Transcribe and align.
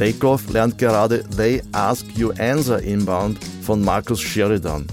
Takeoff 0.00 0.50
lernt 0.50 0.78
gerade 0.78 1.22
They 1.36 1.62
Ask 1.72 2.06
You 2.16 2.30
Answer 2.38 2.82
Inbound 2.82 3.38
von 3.60 3.84
Markus 3.84 4.18
Sheridan. 4.18 4.86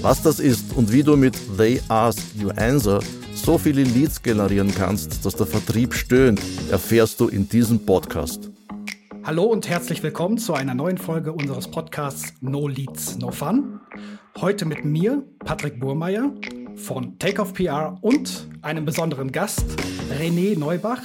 Was 0.00 0.22
das 0.22 0.40
ist 0.40 0.74
und 0.74 0.90
wie 0.90 1.02
du 1.02 1.14
mit 1.14 1.36
They 1.58 1.78
Ask 1.88 2.22
You 2.34 2.48
Answer 2.56 3.00
so 3.34 3.58
viele 3.58 3.82
Leads 3.82 4.22
generieren 4.22 4.74
kannst, 4.74 5.26
dass 5.26 5.36
der 5.36 5.46
Vertrieb 5.46 5.92
stöhnt, 5.92 6.40
erfährst 6.70 7.20
du 7.20 7.28
in 7.28 7.46
diesem 7.46 7.84
Podcast. 7.84 8.50
Hallo 9.24 9.42
und 9.42 9.68
herzlich 9.68 10.02
willkommen 10.02 10.38
zu 10.38 10.54
einer 10.54 10.72
neuen 10.72 10.96
Folge 10.96 11.34
unseres 11.34 11.68
Podcasts 11.70 12.32
No 12.40 12.66
Leads, 12.66 13.18
No 13.18 13.30
Fun. 13.32 13.80
Heute 14.40 14.64
mit 14.64 14.86
mir, 14.86 15.22
Patrick 15.40 15.78
Burmeier 15.78 16.32
von 16.76 17.18
Takeoff 17.18 17.52
PR 17.52 17.98
und 18.00 18.48
einem 18.62 18.86
besonderen 18.86 19.32
Gast, 19.32 19.66
René 20.18 20.58
Neubach 20.58 21.02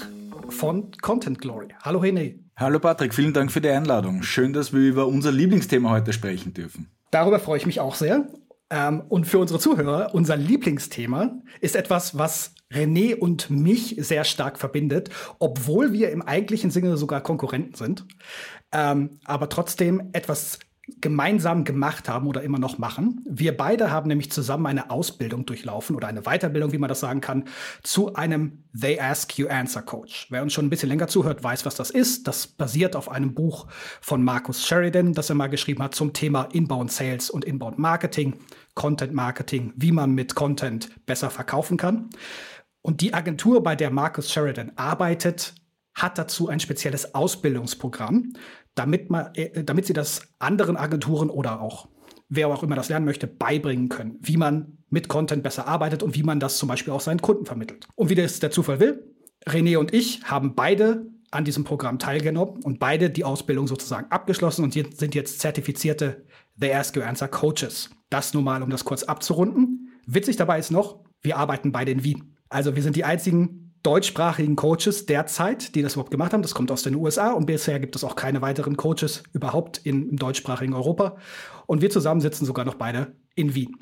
von 0.52 0.91
Content 1.02 1.40
Glory. 1.40 1.70
Hallo 1.84 2.00
René. 2.00 2.36
Hallo 2.55 2.80
Patrick, 2.80 3.14
vielen 3.14 3.34
Dank 3.34 3.52
für 3.52 3.62
die 3.62 3.70
Einladung. 3.70 4.23
Schön, 4.23 4.54
dass 4.54 4.74
wir 4.74 4.82
über 4.82 5.08
unser 5.08 5.32
Lieblingsthema 5.32 5.90
heute 5.90 6.14
sprechen 6.14 6.54
dürfen. 6.54 6.91
Darüber 7.10 7.40
freue 7.40 7.58
ich 7.58 7.66
mich 7.66 7.80
auch 7.80 7.96
sehr. 7.96 8.27
Ähm, 8.70 9.04
und 9.10 9.26
für 9.26 9.40
unsere 9.40 9.60
Zuhörer, 9.60 10.13
unser 10.13 10.38
Lieblingsthema 10.38 11.41
ist 11.60 11.76
etwas, 11.76 12.18
was 12.18 12.54
René 12.71 13.16
und 13.16 13.49
mich 13.49 13.96
sehr 13.99 14.24
stark 14.24 14.58
verbindet, 14.60 15.10
obwohl 15.40 15.91
wir 15.91 16.10
im 16.12 16.21
eigentlichen 16.21 16.71
Sinne 16.71 16.96
sogar 16.98 17.21
Konkurrenten 17.21 17.76
sind. 17.76 18.05
Ähm, 18.71 19.20
aber 19.26 19.49
trotzdem 19.49 20.10
etwas 20.13 20.60
gemeinsam 20.99 21.63
gemacht 21.63 22.09
haben 22.09 22.27
oder 22.27 22.41
immer 22.43 22.59
noch 22.59 22.77
machen. 22.77 23.23
Wir 23.29 23.55
beide 23.55 23.91
haben 23.91 24.07
nämlich 24.07 24.31
zusammen 24.31 24.65
eine 24.65 24.89
Ausbildung 24.89 25.45
durchlaufen 25.45 25.95
oder 25.95 26.07
eine 26.07 26.23
Weiterbildung, 26.23 26.71
wie 26.71 26.77
man 26.77 26.89
das 26.89 26.99
sagen 26.99 27.21
kann, 27.21 27.45
zu 27.84 28.15
einem 28.15 28.63
They 28.79 28.99
Ask 28.99 29.37
You 29.37 29.47
Answer 29.47 29.81
Coach. 29.81 30.27
Wer 30.29 30.41
uns 30.41 30.53
schon 30.53 30.65
ein 30.65 30.69
bisschen 30.69 30.89
länger 30.89 31.07
zuhört, 31.07 31.43
weiß, 31.43 31.65
was 31.65 31.75
das 31.75 31.89
ist. 31.91 32.27
Das 32.27 32.47
basiert 32.47 32.95
auf 32.95 33.09
einem 33.09 33.34
Buch 33.34 33.67
von 34.01 34.23
Markus 34.23 34.67
Sheridan, 34.67 35.13
das 35.13 35.29
er 35.29 35.35
mal 35.35 35.47
geschrieben 35.47 35.84
hat 35.84 35.95
zum 35.95 36.13
Thema 36.13 36.49
Inbound 36.51 36.91
Sales 36.91 37.29
und 37.29 37.45
Inbound 37.45 37.79
Marketing, 37.79 38.35
Content 38.73 39.13
Marketing, 39.13 39.73
wie 39.75 39.91
man 39.91 40.12
mit 40.13 40.35
Content 40.35 40.89
besser 41.05 41.29
verkaufen 41.29 41.77
kann. 41.77 42.09
Und 42.81 43.01
die 43.01 43.13
Agentur, 43.13 43.62
bei 43.62 43.75
der 43.75 43.91
Markus 43.91 44.31
Sheridan 44.31 44.71
arbeitet, 44.75 45.53
hat 45.93 46.17
dazu 46.17 46.47
ein 46.47 46.59
spezielles 46.59 47.13
Ausbildungsprogramm, 47.13 48.34
damit, 48.76 49.10
man, 49.10 49.34
äh, 49.36 49.64
damit 49.64 49.86
sie 49.86 49.94
das 49.94 50.22
anderen 50.40 50.77
Agenturen 50.77 51.30
oder 51.30 51.62
auch 51.62 51.88
wer 52.30 52.48
auch 52.48 52.64
immer 52.64 52.76
das 52.76 52.90
lernen 52.90 53.05
möchte, 53.05 53.27
beibringen 53.27 53.90
können, 53.90 54.18
wie 54.22 54.38
man 54.38 54.77
mit 54.90 55.10
Content 55.10 55.44
besser 55.44 55.68
arbeitet 55.68 56.02
und 56.02 56.16
wie 56.16 56.24
man 56.24 56.40
das 56.40 56.58
zum 56.58 56.70
Beispiel 56.70 56.94
auch 56.94 57.02
seinen 57.02 57.22
Kunden 57.22 57.46
vermittelt. 57.46 57.88
Und 57.96 58.10
wie 58.10 58.16
das 58.16 58.40
der 58.40 58.52
Zufall 58.52 58.80
will, 58.80 59.04
René 59.46 59.77
und 59.77 59.94
ich 59.94 60.24
haben 60.24 60.55
beide 60.55 61.08
an 61.32 61.46
diesem 61.46 61.64
Programm 61.64 61.99
teilgenommen 61.99 62.62
und 62.64 62.80
beide 62.80 63.10
die 63.10 63.24
Ausbildung 63.24 63.68
sozusagen 63.68 64.12
abgeschlossen 64.12 64.64
und 64.64 64.74
sind 64.74 65.16
jetzt 65.16 65.40
zertifizierte 65.40 66.25
The 66.59 66.74
Ask 66.74 66.96
You 66.96 67.03
Answer 67.03 67.28
Coaches. 67.28 67.90
Das 68.09 68.34
nur 68.34 68.44
mal, 68.44 68.62
um 68.62 68.69
das 68.69 68.86
kurz 68.86 69.03
abzurunden. 69.03 69.90
Witzig 70.06 70.36
dabei 70.36 70.59
ist 70.59 70.72
noch, 70.72 71.03
wir 71.22 71.38
arbeiten 71.38 71.72
beide 71.72 71.92
in 71.92 72.03
Wien. 72.03 72.36
Also 72.50 72.75
wir 72.75 72.84
sind 72.84 72.98
die 72.98 73.06
einzigen 73.06 73.71
deutschsprachigen 73.84 74.56
Coaches 74.56 75.06
derzeit, 75.06 75.75
die 75.75 75.81
das 75.81 75.94
überhaupt 75.94 76.12
gemacht 76.12 76.34
haben. 76.34 76.42
Das 76.42 76.53
kommt 76.53 76.72
aus 76.72 76.84
den 76.84 76.96
USA 76.96 77.31
und 77.31 77.46
bisher 77.46 77.80
gibt 77.80 77.96
es 77.96 78.03
auch 78.03 78.16
keine 78.16 78.42
weiteren 78.42 78.78
Coaches 78.78 79.24
überhaupt 79.34 79.80
in, 79.80 80.09
im 80.09 80.18
deutschsprachigen 80.18 80.74
Europa. 80.74 81.18
Und 81.66 81.81
wir 81.81 81.90
zusammen 81.90 82.22
sitzen 82.22 82.46
sogar 82.46 82.66
noch 82.66 82.75
beide 82.75 83.16
in 83.36 83.56
Wien. 83.56 83.78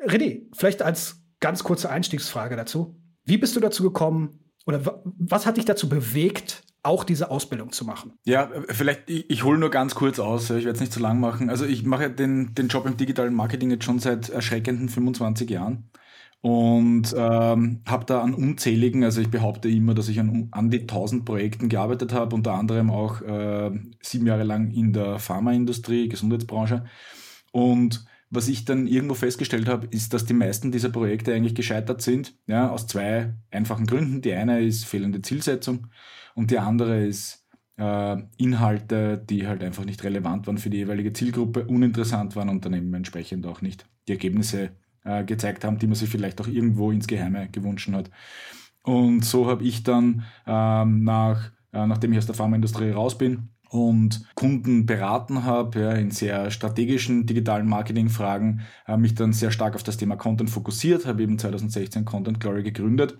René, 0.00 0.42
vielleicht 0.52 0.82
als 0.82 1.22
ganz 1.40 1.62
kurze 1.62 1.90
Einstiegsfrage 1.90 2.56
dazu. 2.56 2.96
Wie 3.24 3.38
bist 3.38 3.54
du 3.56 3.60
dazu 3.60 3.82
gekommen 3.82 4.40
oder 4.66 5.02
was 5.04 5.46
hat 5.46 5.56
dich 5.56 5.64
dazu 5.64 5.88
bewegt, 5.88 6.62
auch 6.82 7.04
diese 7.04 7.30
Ausbildung 7.30 7.72
zu 7.72 7.84
machen? 7.84 8.12
Ja, 8.24 8.50
vielleicht, 8.68 9.08
ich, 9.08 9.30
ich 9.30 9.44
hole 9.44 9.58
nur 9.58 9.70
ganz 9.70 9.94
kurz 9.94 10.18
aus, 10.18 10.44
ich 10.44 10.64
werde 10.64 10.72
es 10.72 10.80
nicht 10.80 10.92
zu 10.92 11.00
lang 11.00 11.20
machen. 11.20 11.50
Also 11.50 11.64
ich 11.64 11.84
mache 11.84 12.10
den, 12.10 12.54
den 12.54 12.68
Job 12.68 12.86
im 12.86 12.96
digitalen 12.96 13.34
Marketing 13.34 13.70
jetzt 13.70 13.84
schon 13.84 13.98
seit 13.98 14.28
erschreckenden 14.28 14.88
25 14.88 15.48
Jahren 15.48 15.90
und 16.44 17.14
ähm, 17.16 17.80
habe 17.86 18.04
da 18.04 18.20
an 18.20 18.34
unzähligen, 18.34 19.02
also 19.02 19.22
ich 19.22 19.30
behaupte 19.30 19.70
immer, 19.70 19.94
dass 19.94 20.10
ich 20.10 20.20
an, 20.20 20.48
an 20.50 20.68
die 20.68 20.80
1000 20.80 21.24
Projekten 21.24 21.70
gearbeitet 21.70 22.12
habe, 22.12 22.36
unter 22.36 22.52
anderem 22.52 22.90
auch 22.90 23.22
äh, 23.22 23.70
sieben 24.02 24.26
Jahre 24.26 24.42
lang 24.42 24.70
in 24.70 24.92
der 24.92 25.18
Pharmaindustrie, 25.18 26.06
Gesundheitsbranche. 26.06 26.84
Und 27.50 28.04
was 28.28 28.48
ich 28.48 28.66
dann 28.66 28.86
irgendwo 28.86 29.14
festgestellt 29.14 29.68
habe, 29.68 29.86
ist, 29.86 30.12
dass 30.12 30.26
die 30.26 30.34
meisten 30.34 30.70
dieser 30.70 30.90
Projekte 30.90 31.32
eigentlich 31.32 31.54
gescheitert 31.54 32.02
sind, 32.02 32.36
ja, 32.46 32.68
aus 32.68 32.86
zwei 32.88 33.32
einfachen 33.50 33.86
Gründen. 33.86 34.20
Die 34.20 34.34
eine 34.34 34.60
ist 34.60 34.84
fehlende 34.84 35.22
Zielsetzung 35.22 35.86
und 36.34 36.50
die 36.50 36.58
andere 36.58 37.06
ist 37.06 37.46
äh, 37.78 38.16
Inhalte, 38.36 39.16
die 39.16 39.46
halt 39.46 39.64
einfach 39.64 39.86
nicht 39.86 40.04
relevant 40.04 40.46
waren 40.46 40.58
für 40.58 40.68
die 40.68 40.76
jeweilige 40.76 41.14
Zielgruppe, 41.14 41.64
uninteressant 41.64 42.36
waren 42.36 42.50
und 42.50 42.66
dann 42.66 42.74
eben 42.74 42.92
entsprechend 42.92 43.46
auch 43.46 43.62
nicht 43.62 43.88
die 44.08 44.12
Ergebnisse 44.12 44.72
äh, 45.04 45.24
gezeigt 45.24 45.64
haben, 45.64 45.78
die 45.78 45.86
man 45.86 45.94
sich 45.96 46.08
vielleicht 46.08 46.40
auch 46.40 46.48
irgendwo 46.48 46.90
ins 46.90 47.06
Geheime 47.06 47.48
gewünscht 47.50 47.90
hat. 47.92 48.10
Und 48.82 49.24
so 49.24 49.48
habe 49.48 49.64
ich 49.64 49.82
dann 49.82 50.24
ähm, 50.46 51.04
nach, 51.04 51.50
äh, 51.72 51.86
nachdem 51.86 52.12
ich 52.12 52.18
aus 52.18 52.26
der 52.26 52.34
Pharmaindustrie 52.34 52.90
raus 52.90 53.16
bin, 53.16 53.50
und 53.70 54.24
Kunden 54.36 54.86
beraten 54.86 55.42
habe 55.42 55.80
ja, 55.80 55.92
in 55.94 56.12
sehr 56.12 56.52
strategischen 56.52 57.26
digitalen 57.26 57.66
Marketingfragen, 57.66 58.60
äh, 58.86 58.96
mich 58.96 59.16
dann 59.16 59.32
sehr 59.32 59.50
stark 59.50 59.74
auf 59.74 59.82
das 59.82 59.96
Thema 59.96 60.14
Content 60.16 60.48
fokussiert, 60.48 61.06
habe 61.06 61.24
eben 61.24 61.40
2016 61.40 62.04
Content 62.04 62.38
Glory 62.38 62.62
gegründet 62.62 63.18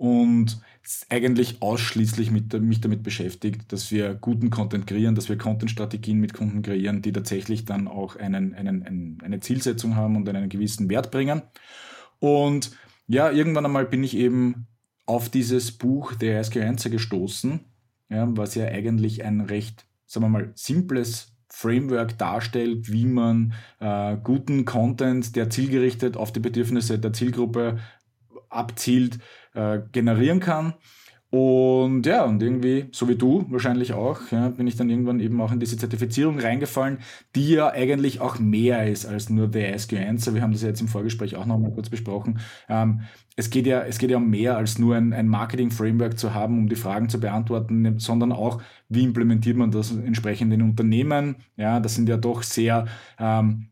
und 0.00 0.62
eigentlich 1.10 1.60
ausschließlich 1.60 2.30
mit, 2.30 2.54
mich 2.54 2.80
damit 2.80 3.02
beschäftigt, 3.02 3.70
dass 3.70 3.90
wir 3.90 4.14
guten 4.14 4.48
Content 4.48 4.86
kreieren, 4.86 5.14
dass 5.14 5.28
wir 5.28 5.36
Content-Strategien 5.36 6.18
mit 6.18 6.32
Kunden 6.32 6.62
kreieren, 6.62 7.02
die 7.02 7.12
tatsächlich 7.12 7.66
dann 7.66 7.86
auch 7.86 8.16
einen, 8.16 8.54
einen, 8.54 8.82
einen, 8.82 9.18
eine 9.22 9.40
Zielsetzung 9.40 9.96
haben 9.96 10.16
und 10.16 10.26
einen 10.26 10.48
gewissen 10.48 10.88
Wert 10.88 11.10
bringen. 11.10 11.42
Und 12.18 12.70
ja, 13.08 13.30
irgendwann 13.30 13.66
einmal 13.66 13.84
bin 13.84 14.02
ich 14.02 14.16
eben 14.16 14.68
auf 15.04 15.28
dieses 15.28 15.70
Buch 15.70 16.14
der 16.14 16.42
SQ 16.42 16.56
Answer 16.56 16.88
gestoßen, 16.88 17.60
ja, 18.08 18.26
was 18.34 18.54
ja 18.54 18.64
eigentlich 18.68 19.22
ein 19.22 19.42
recht, 19.42 19.84
sagen 20.06 20.24
wir 20.24 20.30
mal, 20.30 20.52
simples 20.54 21.36
Framework 21.50 22.16
darstellt, 22.16 22.90
wie 22.90 23.04
man 23.04 23.52
äh, 23.80 24.16
guten 24.22 24.64
Content, 24.64 25.36
der 25.36 25.50
zielgerichtet 25.50 26.16
auf 26.16 26.32
die 26.32 26.40
Bedürfnisse 26.40 26.98
der 26.98 27.12
Zielgruppe 27.12 27.80
abzielt, 28.50 29.18
äh, 29.54 29.80
generieren 29.92 30.40
kann. 30.40 30.74
Und 31.30 32.06
ja, 32.06 32.24
und 32.24 32.42
irgendwie, 32.42 32.88
so 32.90 33.08
wie 33.08 33.14
du 33.14 33.46
wahrscheinlich 33.50 33.92
auch, 33.92 34.18
ja, 34.32 34.48
bin 34.48 34.66
ich 34.66 34.74
dann 34.74 34.90
irgendwann 34.90 35.20
eben 35.20 35.40
auch 35.40 35.52
in 35.52 35.60
diese 35.60 35.76
Zertifizierung 35.76 36.40
reingefallen, 36.40 36.98
die 37.36 37.50
ja 37.50 37.70
eigentlich 37.70 38.20
auch 38.20 38.40
mehr 38.40 38.88
ist 38.88 39.06
als 39.06 39.30
nur 39.30 39.46
der 39.46 39.78
SQ1. 39.78 40.34
Wir 40.34 40.42
haben 40.42 40.50
das 40.50 40.62
ja 40.62 40.68
jetzt 40.68 40.80
im 40.80 40.88
Vorgespräch 40.88 41.36
auch 41.36 41.46
nochmal 41.46 41.70
kurz 41.70 41.88
besprochen. 41.88 42.40
Ähm, 42.68 43.02
es 43.36 43.48
geht 43.50 43.66
ja, 43.66 43.82
es 43.82 43.98
geht 43.98 44.10
ja 44.10 44.16
um 44.16 44.28
mehr 44.28 44.56
als 44.56 44.80
nur 44.80 44.96
ein, 44.96 45.12
ein 45.12 45.28
Marketing-Framework 45.28 46.18
zu 46.18 46.34
haben, 46.34 46.58
um 46.58 46.68
die 46.68 46.74
Fragen 46.74 47.08
zu 47.08 47.20
beantworten, 47.20 48.00
sondern 48.00 48.32
auch, 48.32 48.60
wie 48.88 49.04
implementiert 49.04 49.56
man 49.56 49.70
das 49.70 49.92
entsprechend 49.92 50.52
in 50.52 50.62
Unternehmen. 50.62 51.36
Ja, 51.56 51.78
das 51.78 51.94
sind 51.94 52.08
ja 52.08 52.16
doch 52.16 52.42
sehr 52.42 52.86
ähm, 53.20 53.68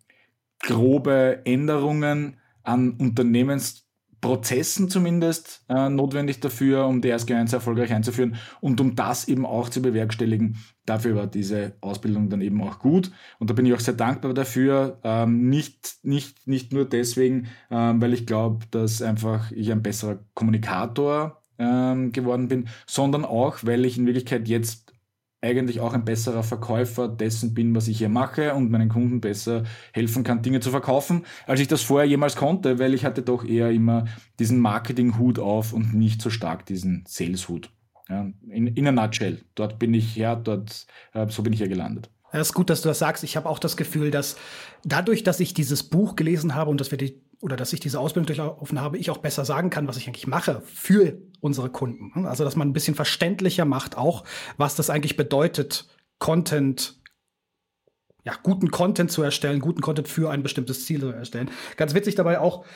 grobe 0.61 1.41
Änderungen 1.45 2.37
an 2.63 2.93
Unternehmens 2.93 3.88
Prozessen 4.21 4.89
zumindest 4.89 5.65
äh, 5.69 5.89
notwendig 5.89 6.41
dafür, 6.41 6.87
um 6.87 7.01
die 7.01 7.13
SG1 7.13 7.53
erfolgreich 7.53 7.93
einzuführen 7.93 8.37
und 8.61 8.81
um 8.81 8.97
das 8.97 9.29
eben 9.29 9.47
auch 9.47 9.69
zu 9.69 9.81
bewerkstelligen. 9.81 10.57
Dafür 10.87 11.15
war 11.15 11.27
diese 11.27 11.75
Ausbildung 11.81 12.31
dann 12.31 12.41
eben 12.41 12.63
auch 12.63 12.79
gut 12.79 13.13
und 13.39 13.51
da 13.51 13.55
bin 13.55 13.67
ich 13.67 13.75
auch 13.75 13.81
sehr 13.81 13.95
dankbar 13.95 14.35
dafür. 14.35 14.99
Ähm, 15.05 15.49
nicht, 15.49 15.99
nicht, 16.03 16.47
nicht 16.47 16.73
nur 16.73 16.85
deswegen, 16.85 17.49
ähm, 17.71 18.01
weil 18.01 18.15
ich 18.15 18.27
glaube, 18.27 18.67
dass 18.71 19.03
einfach 19.03 19.51
ich 19.53 19.71
ein 19.71 19.83
besserer 19.83 20.19
Kommunikator 20.35 21.43
ähm, 21.59 22.13
geworden 22.13 22.49
bin, 22.49 22.69
sondern 22.87 23.25
auch, 23.25 23.59
weil 23.63 23.85
ich 23.85 23.99
in 23.99 24.07
Wirklichkeit 24.07 24.49
jetzt 24.49 24.88
eigentlich 25.41 25.81
auch 25.81 25.95
ein 25.95 26.05
besserer 26.05 26.43
Verkäufer 26.43 27.09
dessen 27.09 27.55
bin, 27.55 27.75
was 27.75 27.89
ich 27.89 27.99
hier 27.99 28.09
mache 28.09 28.55
und 28.55 28.71
meinen 28.71 28.89
Kunden 28.89 29.21
besser 29.21 29.65
helfen 29.93 30.25
kann, 30.25 30.43
Dinge 30.43 30.61
zu 30.61 30.71
verkaufen, 30.71 31.25
als 31.47 31.61
ich 31.61 31.69
das 31.69 31.83
vorher 31.83 32.09
jemals 32.09 32.37
konnte, 32.37 32.79
weil 32.79 32.95
ich 32.95 33.05
hatte 33.05 33.23
doch 33.23 33.45
eher 33.45 33.71
immer 33.71 34.07
diesen 34.39 34.59
Marketing-Hut 34.59 35.39
auf 35.39 35.73
und 35.73 35.95
nicht 35.95 36.21
so 36.21 36.31
stark 36.31 36.67
diesen 36.67 37.05
Sales-Hut. 37.07 37.71
Ja, 38.09 38.27
in, 38.49 38.69
in 38.69 38.89
a 38.89 38.93
nutshell. 38.93 39.43
Dort 39.55 39.79
bin 39.79 39.93
ich 39.93 40.17
her, 40.17 40.35
dort, 40.35 40.87
äh, 41.13 41.29
so 41.29 41.43
bin 41.43 41.53
ich 41.53 41.59
hier 41.59 41.69
gelandet. 41.69 42.11
Es 42.33 42.49
ist 42.49 42.55
gut, 42.55 42.71
dass 42.71 42.83
du 42.83 42.89
das 42.89 42.99
sagst. 42.99 43.25
Ich 43.25 43.37
habe 43.37 43.49
auch 43.49 43.59
das 43.59 43.77
Gefühl, 43.77 44.11
dass 44.11 44.37
dadurch, 44.85 45.23
dass 45.23 45.41
ich 45.41 45.55
dieses 45.55 45.83
Buch 45.83 46.17
gelesen 46.17 46.55
habe 46.55 46.71
und 46.71 46.81
dass 46.81 46.91
wir 46.91 46.99
die 46.99 47.21
oder 47.41 47.57
dass 47.57 47.73
ich 47.73 47.81
diese 47.81 48.01
Ausbildung 48.01 48.27
durchlaufen 48.27 48.81
habe, 48.81 48.99
ich 48.99 49.11
auch 49.11 49.19
besser 49.19 49.45
sagen 49.45 49.71
kann, 49.71 49.87
was 49.87 49.97
ich 49.97 50.09
eigentlich 50.09 50.27
mache 50.27 50.63
für 50.65 51.19
unsere 51.41 51.71
Kunden. 51.71 52.27
Also, 52.27 52.45
dass 52.45 52.57
man 52.57 52.69
ein 52.69 52.73
bisschen 52.73 52.95
verständlicher 52.95 53.65
macht, 53.65 53.97
auch 53.97 54.25
was 54.57 54.75
das 54.75 54.91
eigentlich 54.91 55.17
bedeutet, 55.17 55.87
Content 56.19 56.98
ja, 58.29 58.35
guten 58.43 58.71
Content 58.71 59.11
zu 59.11 59.23
erstellen, 59.23 59.59
guten 59.59 59.81
Content 59.81 60.07
für 60.07 60.29
ein 60.31 60.43
bestimmtes 60.43 60.85
Ziel 60.85 61.01
zu 61.01 61.09
erstellen. 61.09 61.51
Ganz 61.79 61.95
witzig 61.95 62.15
dabei 62.15 62.41
auch, 62.41 62.67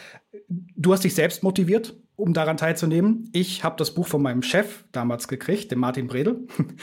du 0.48 0.94
hast 0.94 1.04
dich 1.04 1.14
selbst 1.14 1.42
motiviert, 1.42 1.94
um 2.16 2.32
daran 2.32 2.56
teilzunehmen. 2.56 3.28
Ich 3.34 3.62
habe 3.62 3.76
das 3.76 3.92
Buch 3.92 4.06
von 4.06 4.22
meinem 4.22 4.42
Chef 4.42 4.86
damals 4.92 5.28
gekriegt, 5.28 5.70
dem 5.70 5.80
Martin 5.80 6.06
Bredel. 6.06 6.46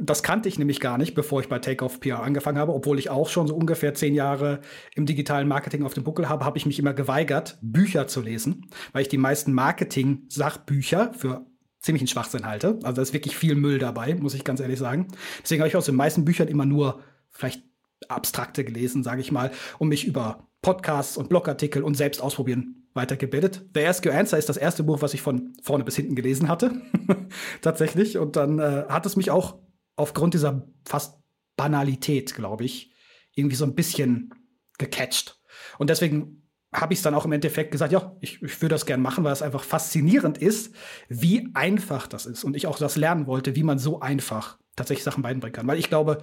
Das 0.00 0.24
kannte 0.24 0.48
ich 0.48 0.58
nämlich 0.58 0.80
gar 0.80 0.98
nicht, 0.98 1.14
bevor 1.14 1.40
ich 1.40 1.48
bei 1.48 1.60
Takeoff 1.60 2.00
PR 2.00 2.20
angefangen 2.20 2.58
habe, 2.58 2.74
obwohl 2.74 2.98
ich 2.98 3.10
auch 3.10 3.28
schon 3.28 3.46
so 3.46 3.54
ungefähr 3.54 3.94
zehn 3.94 4.12
Jahre 4.12 4.60
im 4.96 5.06
digitalen 5.06 5.46
Marketing 5.46 5.84
auf 5.84 5.94
dem 5.94 6.02
Buckel 6.02 6.28
habe, 6.28 6.44
habe 6.44 6.58
ich 6.58 6.66
mich 6.66 6.80
immer 6.80 6.92
geweigert, 6.94 7.58
Bücher 7.62 8.08
zu 8.08 8.20
lesen, 8.20 8.68
weil 8.90 9.02
ich 9.02 9.08
die 9.08 9.18
meisten 9.18 9.52
Marketing-Sachbücher 9.52 11.12
für 11.14 11.46
ziemlichen 11.78 12.08
Schwachsinn 12.08 12.44
halte. 12.44 12.80
Also 12.82 12.96
da 12.96 13.02
ist 13.02 13.12
wirklich 13.12 13.36
viel 13.36 13.54
Müll 13.54 13.78
dabei, 13.78 14.16
muss 14.16 14.34
ich 14.34 14.42
ganz 14.42 14.58
ehrlich 14.58 14.80
sagen. 14.80 15.06
Deswegen 15.44 15.60
habe 15.60 15.68
ich 15.68 15.76
aus 15.76 15.86
den 15.86 15.94
meisten 15.94 16.24
Büchern 16.24 16.48
immer 16.48 16.66
nur 16.66 17.04
vielleicht 17.30 17.62
abstrakte 18.08 18.64
gelesen, 18.64 19.02
sage 19.02 19.20
ich 19.20 19.32
mal, 19.32 19.50
und 19.78 19.88
mich 19.88 20.06
über 20.06 20.48
Podcasts 20.62 21.16
und 21.16 21.28
Blogartikel 21.28 21.82
und 21.82 21.94
selbst 21.94 22.20
ausprobieren 22.20 22.88
weitergebildet. 22.94 23.66
The 23.74 23.86
Ask 23.86 24.06
Your 24.06 24.14
Answer 24.14 24.38
ist 24.38 24.48
das 24.48 24.56
erste 24.56 24.84
Buch, 24.84 25.02
was 25.02 25.14
ich 25.14 25.20
von 25.20 25.52
vorne 25.62 25.84
bis 25.84 25.96
hinten 25.96 26.14
gelesen 26.14 26.48
hatte. 26.48 26.80
Tatsächlich. 27.60 28.18
Und 28.18 28.36
dann 28.36 28.58
äh, 28.58 28.84
hat 28.88 29.04
es 29.04 29.16
mich 29.16 29.30
auch 29.30 29.58
aufgrund 29.96 30.34
dieser 30.34 30.66
fast 30.86 31.18
Banalität, 31.56 32.34
glaube 32.34 32.64
ich, 32.64 32.92
irgendwie 33.34 33.56
so 33.56 33.64
ein 33.64 33.74
bisschen 33.74 34.32
gecatcht. 34.78 35.40
Und 35.78 35.90
deswegen 35.90 36.42
habe 36.72 36.92
ich 36.92 36.98
es 36.98 37.02
dann 37.02 37.14
auch 37.14 37.24
im 37.24 37.32
Endeffekt 37.32 37.70
gesagt, 37.70 37.92
ja, 37.92 38.16
ich, 38.20 38.42
ich 38.42 38.60
würde 38.60 38.74
das 38.74 38.86
gern 38.86 39.00
machen, 39.00 39.22
weil 39.22 39.32
es 39.32 39.42
einfach 39.42 39.62
faszinierend 39.62 40.38
ist, 40.38 40.74
wie 41.08 41.48
einfach 41.54 42.06
das 42.08 42.26
ist. 42.26 42.42
Und 42.42 42.56
ich 42.56 42.66
auch 42.66 42.78
das 42.78 42.96
lernen 42.96 43.26
wollte, 43.26 43.54
wie 43.54 43.62
man 43.62 43.78
so 43.78 44.00
einfach 44.00 44.58
tatsächlich 44.76 45.04
Sachen 45.04 45.22
beibringen 45.22 45.52
kann. 45.52 45.66
Weil 45.66 45.78
ich 45.78 45.88
glaube, 45.88 46.18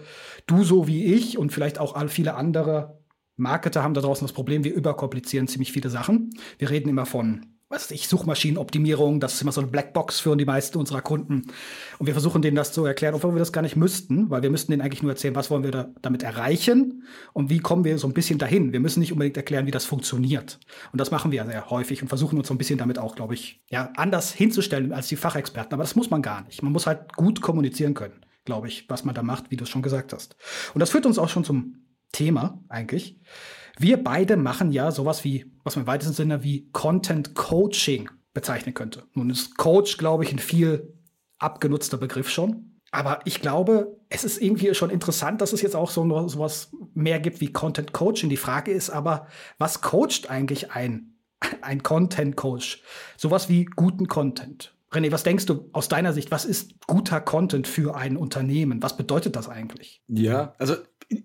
du 0.48 0.64
so 0.64 0.88
wie 0.88 1.06
ich 1.06 1.38
und 1.38 1.52
vielleicht 1.52 1.80
auch 1.80 1.96
viele 2.10 2.36
andere 2.36 3.00
Marketer 3.38 3.84
haben 3.84 3.94
da 3.94 4.02
draußen 4.02 4.26
das 4.26 4.34
Problem, 4.34 4.64
wir 4.64 4.74
überkomplizieren 4.74 5.48
ziemlich 5.48 5.72
viele 5.72 5.90
Sachen. 5.90 6.30
Wir 6.60 6.70
reden 6.70 6.90
immer 6.90 7.06
von 7.06 7.46
was 7.72 7.90
ich, 7.90 8.08
Suchmaschinenoptimierung, 8.10 9.20
das 9.20 9.36
ist 9.36 9.42
immer 9.42 9.54
so 9.54 9.62
eine 9.62 9.70
Blackbox 9.70 10.20
für 10.20 10.36
die 10.36 10.46
meisten 10.46 10.78
unserer 10.78 11.02
Kunden. 11.02 11.44
Und 11.98 12.06
wir 12.06 12.14
versuchen 12.14 12.42
denen 12.42 12.58
das 12.58 12.74
zu 12.74 12.86
erklären, 12.86 13.16
obwohl 13.16 13.34
wir 13.34 13.40
das 13.40 13.54
gar 13.54 13.62
nicht 13.62 13.78
müssten, 13.78 14.30
weil 14.30 14.44
wir 14.44 14.50
müssten 14.50 14.74
denen 14.74 14.82
eigentlich 14.82 15.02
nur 15.02 15.12
erzählen, 15.14 15.36
was 15.36 15.50
wollen 15.50 15.64
wir 15.64 15.72
da 15.72 15.90
damit 16.02 16.22
erreichen 16.22 17.04
und 17.32 17.50
wie 17.50 17.60
kommen 17.60 17.86
wir 17.86 17.98
so 17.98 18.08
ein 18.08 18.14
bisschen 18.14 18.38
dahin. 18.38 18.74
Wir 18.74 18.82
müssen 18.82 19.00
nicht 19.00 19.14
unbedingt 19.14 19.38
erklären, 19.38 19.66
wie 19.66 19.72
das 19.72 19.86
funktioniert. 19.86 20.60
Und 20.92 21.00
das 21.00 21.12
machen 21.12 21.32
wir 21.32 21.46
sehr 21.46 21.70
häufig 21.70 22.02
und 22.02 22.10
versuchen 22.10 22.38
uns 22.38 22.50
so 22.50 22.54
ein 22.54 22.58
bisschen 22.58 22.78
damit 22.78 23.00
auch, 23.00 23.16
glaube 23.16 23.34
ich, 23.36 23.62
ja, 23.70 23.92
anders 23.96 24.34
hinzustellen 24.34 24.92
als 24.92 25.08
die 25.08 25.16
Fachexperten. 25.16 25.74
Aber 25.74 25.84
das 25.84 25.96
muss 25.96 26.10
man 26.10 26.22
gar 26.22 26.44
nicht. 26.44 26.62
Man 26.62 26.74
muss 26.74 26.88
halt 26.88 27.16
gut 27.16 27.42
kommunizieren 27.42 27.94
können 27.94 28.26
glaube 28.52 28.68
ich, 28.68 28.90
was 28.90 29.06
man 29.06 29.16
da 29.16 29.24
macht, 29.24 29.50
wie 29.50 29.56
du 29.56 29.64
es 29.64 29.70
schon 29.70 29.82
gesagt 29.82 30.12
hast. 30.12 30.36
Und 30.74 30.82
das 30.82 30.90
führt 30.90 31.06
uns 31.06 31.18
auch 31.18 31.30
schon 31.30 31.46
zum 31.46 31.86
Thema 32.12 32.62
eigentlich. 32.68 33.18
Wir 33.78 34.04
beide 34.04 34.36
machen 34.36 34.74
ja 34.74 34.92
sowas 34.92 35.24
wie, 35.24 35.50
was 35.64 35.78
man 35.78 35.84
im 35.84 35.88
weitesten 35.88 36.14
Sinne 36.14 36.44
wie 36.44 36.70
Content 36.74 37.34
Coaching 37.34 38.10
bezeichnen 38.34 38.74
könnte. 38.74 39.06
Nun 39.14 39.30
ist 39.30 39.58
Coach, 39.58 39.98
glaube 39.98 40.26
ich, 40.26 40.34
ein 40.34 40.40
viel 40.40 40.94
abgenutzter 41.38 41.96
Begriff 41.96 42.30
schon. 42.30 42.82
Aber 42.92 43.22
ich 43.24 43.40
glaube, 43.40 43.98
es 44.10 44.26
ist 44.26 44.42
irgendwie 44.42 44.76
schon 44.76 44.90
interessant, 44.90 45.40
dass 45.40 45.54
es 45.54 45.62
jetzt 45.62 45.78
auch 45.78 45.90
so 45.90 46.28
sowas 46.28 46.74
mehr 46.94 47.22
gibt 47.22 47.40
wie 47.40 47.54
Content 47.54 47.94
Coaching. 47.94 48.30
Die 48.30 48.36
Frage 48.36 48.72
ist 48.72 48.90
aber, 48.90 49.28
was 49.60 49.80
coacht 49.80 50.30
eigentlich 50.30 50.72
ein, 50.72 51.16
ein 51.62 51.84
Content 51.84 52.36
Coach? 52.36 52.84
Sowas 53.16 53.48
wie 53.48 53.64
guten 53.64 54.10
Content. 54.10 54.76
René, 54.94 55.12
was 55.12 55.24
denkst 55.24 55.46
du 55.46 55.70
aus 55.72 55.88
deiner 55.88 56.12
Sicht, 56.12 56.32
was 56.32 56.44
ist 56.44 56.74
guter 56.86 57.22
Content 57.22 57.68
für 57.68 57.96
ein 57.96 58.18
Unternehmen? 58.18 58.84
Was 58.84 58.98
bedeutet 58.98 59.36
das 59.36 59.48
eigentlich? 59.48 60.02
Ja, 60.08 60.54
also 60.58 60.76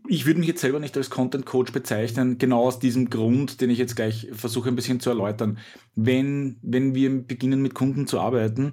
ich 0.08 0.26
würde 0.26 0.40
mich 0.40 0.48
jetzt 0.48 0.60
selber 0.60 0.80
nicht 0.80 0.96
als 0.96 1.10
Content 1.10 1.46
Coach 1.46 1.72
bezeichnen, 1.72 2.38
genau 2.38 2.64
aus 2.64 2.78
diesem 2.78 3.10
Grund, 3.10 3.60
den 3.60 3.70
ich 3.70 3.78
jetzt 3.78 3.96
gleich 3.96 4.28
versuche 4.32 4.68
ein 4.68 4.76
bisschen 4.76 5.00
zu 5.00 5.10
erläutern. 5.10 5.58
Wenn, 5.94 6.58
wenn 6.62 6.94
wir 6.94 7.10
beginnen 7.26 7.60
mit 7.62 7.74
Kunden 7.74 8.06
zu 8.06 8.20
arbeiten, 8.20 8.72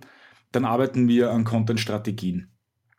dann 0.52 0.66
arbeiten 0.66 1.08
wir 1.08 1.32
an 1.32 1.44
Content-Strategien. 1.44 2.53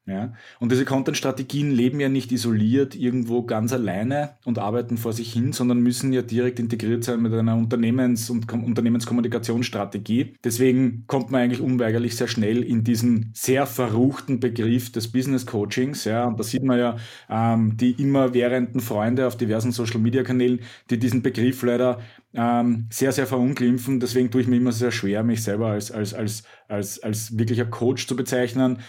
Ja? 0.06 0.34
Und 0.60 0.70
diese 0.70 0.84
Content-Strategien 0.84 1.70
leben 1.70 1.98
ja 1.98 2.10
nicht 2.10 2.30
isoliert 2.30 2.94
irgendwo 2.94 3.42
ganz 3.42 3.72
alleine 3.72 4.36
und 4.44 4.58
arbeiten 4.58 4.98
vor 4.98 5.14
sich 5.14 5.32
hin, 5.32 5.52
sondern 5.52 5.80
müssen 5.80 6.12
ja 6.12 6.20
direkt 6.20 6.58
integriert 6.58 7.04
sein 7.04 7.22
mit 7.22 7.32
einer 7.32 7.56
Unternehmens- 7.56 8.28
und 8.28 8.46
Kom 8.46 8.64
Unternehmenskommunikationsstrategie. 8.64 10.34
Deswegen 10.44 11.04
kommt 11.06 11.30
man 11.30 11.42
eigentlich 11.42 11.62
unweigerlich 11.62 12.16
sehr 12.16 12.28
schnell 12.28 12.62
in 12.62 12.84
diesen 12.84 13.30
sehr 13.32 13.66
verruchten 13.66 14.40
Begriff 14.40 14.92
des 14.92 15.10
Business 15.10 15.46
Coachings. 15.46 16.04
Ja? 16.04 16.26
Und 16.26 16.38
da 16.38 16.44
sieht 16.44 16.64
man 16.64 16.78
ja 16.78 16.96
ähm, 17.30 17.76
die 17.78 17.92
immerwährenden 17.92 18.80
Freunde 18.80 19.26
auf 19.26 19.38
diversen 19.38 19.72
Social-Media-Kanälen, 19.72 20.60
die 20.90 20.98
diesen 20.98 21.22
Begriff 21.22 21.62
leider 21.62 22.00
ähm, 22.34 22.86
sehr, 22.90 23.12
sehr 23.12 23.26
verunglimpfen. 23.26 24.00
Deswegen 24.00 24.30
tue 24.30 24.42
ich 24.42 24.48
mir 24.48 24.56
immer 24.56 24.72
sehr 24.72 24.90
schwer, 24.90 25.22
mich 25.22 25.42
selber 25.42 25.68
als, 25.68 25.90
als, 25.90 26.12
als, 26.12 26.42
als, 26.68 27.02
als 27.02 27.38
wirklicher 27.38 27.64
Coach 27.64 28.06
zu 28.06 28.16
bezeichnen. 28.16 28.80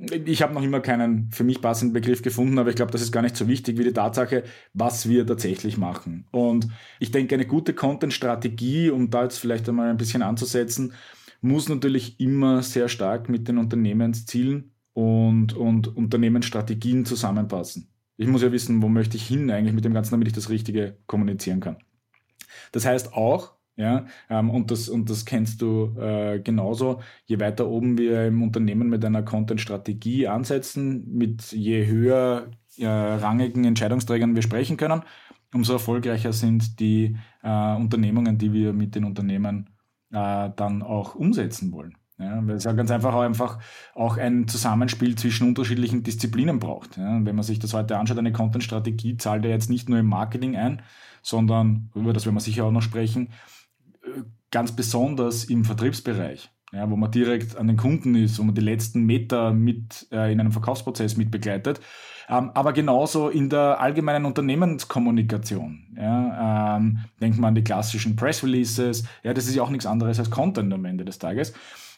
Ich 0.00 0.42
habe 0.42 0.54
noch 0.54 0.62
immer 0.62 0.80
keinen 0.80 1.30
für 1.32 1.44
mich 1.44 1.60
passenden 1.60 1.92
Begriff 1.92 2.22
gefunden, 2.22 2.58
aber 2.58 2.70
ich 2.70 2.76
glaube, 2.76 2.92
das 2.92 3.02
ist 3.02 3.10
gar 3.10 3.22
nicht 3.22 3.36
so 3.36 3.48
wichtig 3.48 3.78
wie 3.78 3.84
die 3.84 3.92
Tatsache, 3.92 4.44
was 4.72 5.08
wir 5.08 5.26
tatsächlich 5.26 5.76
machen. 5.76 6.26
Und 6.30 6.68
ich 7.00 7.10
denke, 7.10 7.34
eine 7.34 7.46
gute 7.46 7.74
Content-Strategie, 7.74 8.90
um 8.90 9.10
da 9.10 9.24
jetzt 9.24 9.38
vielleicht 9.38 9.68
einmal 9.68 9.90
ein 9.90 9.96
bisschen 9.96 10.22
anzusetzen, 10.22 10.92
muss 11.40 11.68
natürlich 11.68 12.20
immer 12.20 12.62
sehr 12.62 12.88
stark 12.88 13.28
mit 13.28 13.48
den 13.48 13.58
Unternehmenszielen 13.58 14.72
und, 14.92 15.54
und 15.56 15.96
Unternehmensstrategien 15.96 17.04
zusammenpassen. 17.04 17.88
Ich 18.16 18.26
muss 18.26 18.42
ja 18.42 18.52
wissen, 18.52 18.82
wo 18.82 18.88
möchte 18.88 19.16
ich 19.16 19.26
hin 19.26 19.50
eigentlich 19.50 19.74
mit 19.74 19.84
dem 19.84 19.94
Ganzen, 19.94 20.12
damit 20.12 20.28
ich 20.28 20.34
das 20.34 20.50
Richtige 20.50 20.98
kommunizieren 21.06 21.60
kann. 21.60 21.76
Das 22.72 22.84
heißt 22.84 23.14
auch, 23.14 23.57
ja, 23.78 24.06
ähm, 24.28 24.50
und, 24.50 24.72
das, 24.72 24.88
und 24.88 25.08
das 25.08 25.24
kennst 25.24 25.62
du 25.62 25.96
äh, 26.00 26.40
genauso. 26.40 27.00
Je 27.26 27.38
weiter 27.38 27.68
oben 27.68 27.96
wir 27.96 28.26
im 28.26 28.42
Unternehmen 28.42 28.88
mit 28.88 29.04
einer 29.04 29.22
Content-Strategie 29.22 30.26
ansetzen, 30.26 31.06
mit 31.16 31.52
je 31.52 31.86
höher 31.86 32.50
äh, 32.76 32.86
rangigen 32.86 33.64
Entscheidungsträgern 33.64 34.34
wir 34.34 34.42
sprechen 34.42 34.76
können, 34.76 35.02
umso 35.54 35.74
erfolgreicher 35.74 36.32
sind 36.32 36.80
die 36.80 37.16
äh, 37.44 37.76
Unternehmungen, 37.76 38.36
die 38.36 38.52
wir 38.52 38.72
mit 38.72 38.96
den 38.96 39.04
Unternehmen 39.04 39.70
äh, 40.10 40.50
dann 40.56 40.82
auch 40.82 41.14
umsetzen 41.14 41.70
wollen. 41.70 41.96
Ja, 42.18 42.44
weil 42.44 42.56
es 42.56 42.64
ja 42.64 42.72
ganz 42.72 42.90
einfach 42.90 43.14
auch, 43.14 43.20
einfach 43.20 43.60
auch 43.94 44.16
ein 44.16 44.48
Zusammenspiel 44.48 45.14
zwischen 45.14 45.46
unterschiedlichen 45.46 46.02
Disziplinen 46.02 46.58
braucht. 46.58 46.96
Ja, 46.96 47.24
wenn 47.24 47.36
man 47.36 47.44
sich 47.44 47.60
das 47.60 47.74
heute 47.74 47.96
anschaut, 47.96 48.18
eine 48.18 48.32
Content-Strategie 48.32 49.18
zahlt 49.18 49.44
ja 49.44 49.52
jetzt 49.52 49.70
nicht 49.70 49.88
nur 49.88 50.00
im 50.00 50.06
Marketing 50.06 50.56
ein, 50.56 50.82
sondern, 51.22 51.90
über 51.94 52.12
das 52.12 52.26
werden 52.26 52.34
wir 52.34 52.40
sicher 52.40 52.64
auch 52.64 52.72
noch 52.72 52.82
sprechen, 52.82 53.28
ganz 54.50 54.72
besonders 54.72 55.44
im 55.44 55.64
Vertriebsbereich, 55.64 56.50
ja, 56.72 56.90
wo 56.90 56.96
man 56.96 57.10
direkt 57.10 57.56
an 57.56 57.66
den 57.66 57.76
Kunden 57.76 58.14
ist, 58.14 58.38
wo 58.38 58.42
man 58.42 58.54
die 58.54 58.60
letzten 58.60 59.04
Meter 59.04 59.52
mit 59.52 60.06
äh, 60.12 60.32
in 60.32 60.40
einem 60.40 60.52
Verkaufsprozess 60.52 61.16
mit 61.16 61.30
begleitet, 61.30 61.80
ähm, 62.28 62.50
aber 62.54 62.72
genauso 62.72 63.28
in 63.28 63.48
der 63.48 63.80
allgemeinen 63.80 64.26
Unternehmenskommunikation. 64.26 65.96
Ja, 65.96 66.76
ähm, 66.76 66.98
denkt 67.20 67.38
man 67.38 67.48
an 67.48 67.54
die 67.54 67.64
klassischen 67.64 68.16
Press 68.16 68.42
Releases, 68.42 69.04
ja, 69.22 69.32
das 69.32 69.46
ist 69.46 69.54
ja 69.54 69.62
auch 69.62 69.70
nichts 69.70 69.86
anderes 69.86 70.18
als 70.18 70.30
Content 70.30 70.72
am 70.72 70.84
Ende 70.84 71.04
des 71.04 71.18
Tages. 71.18 71.54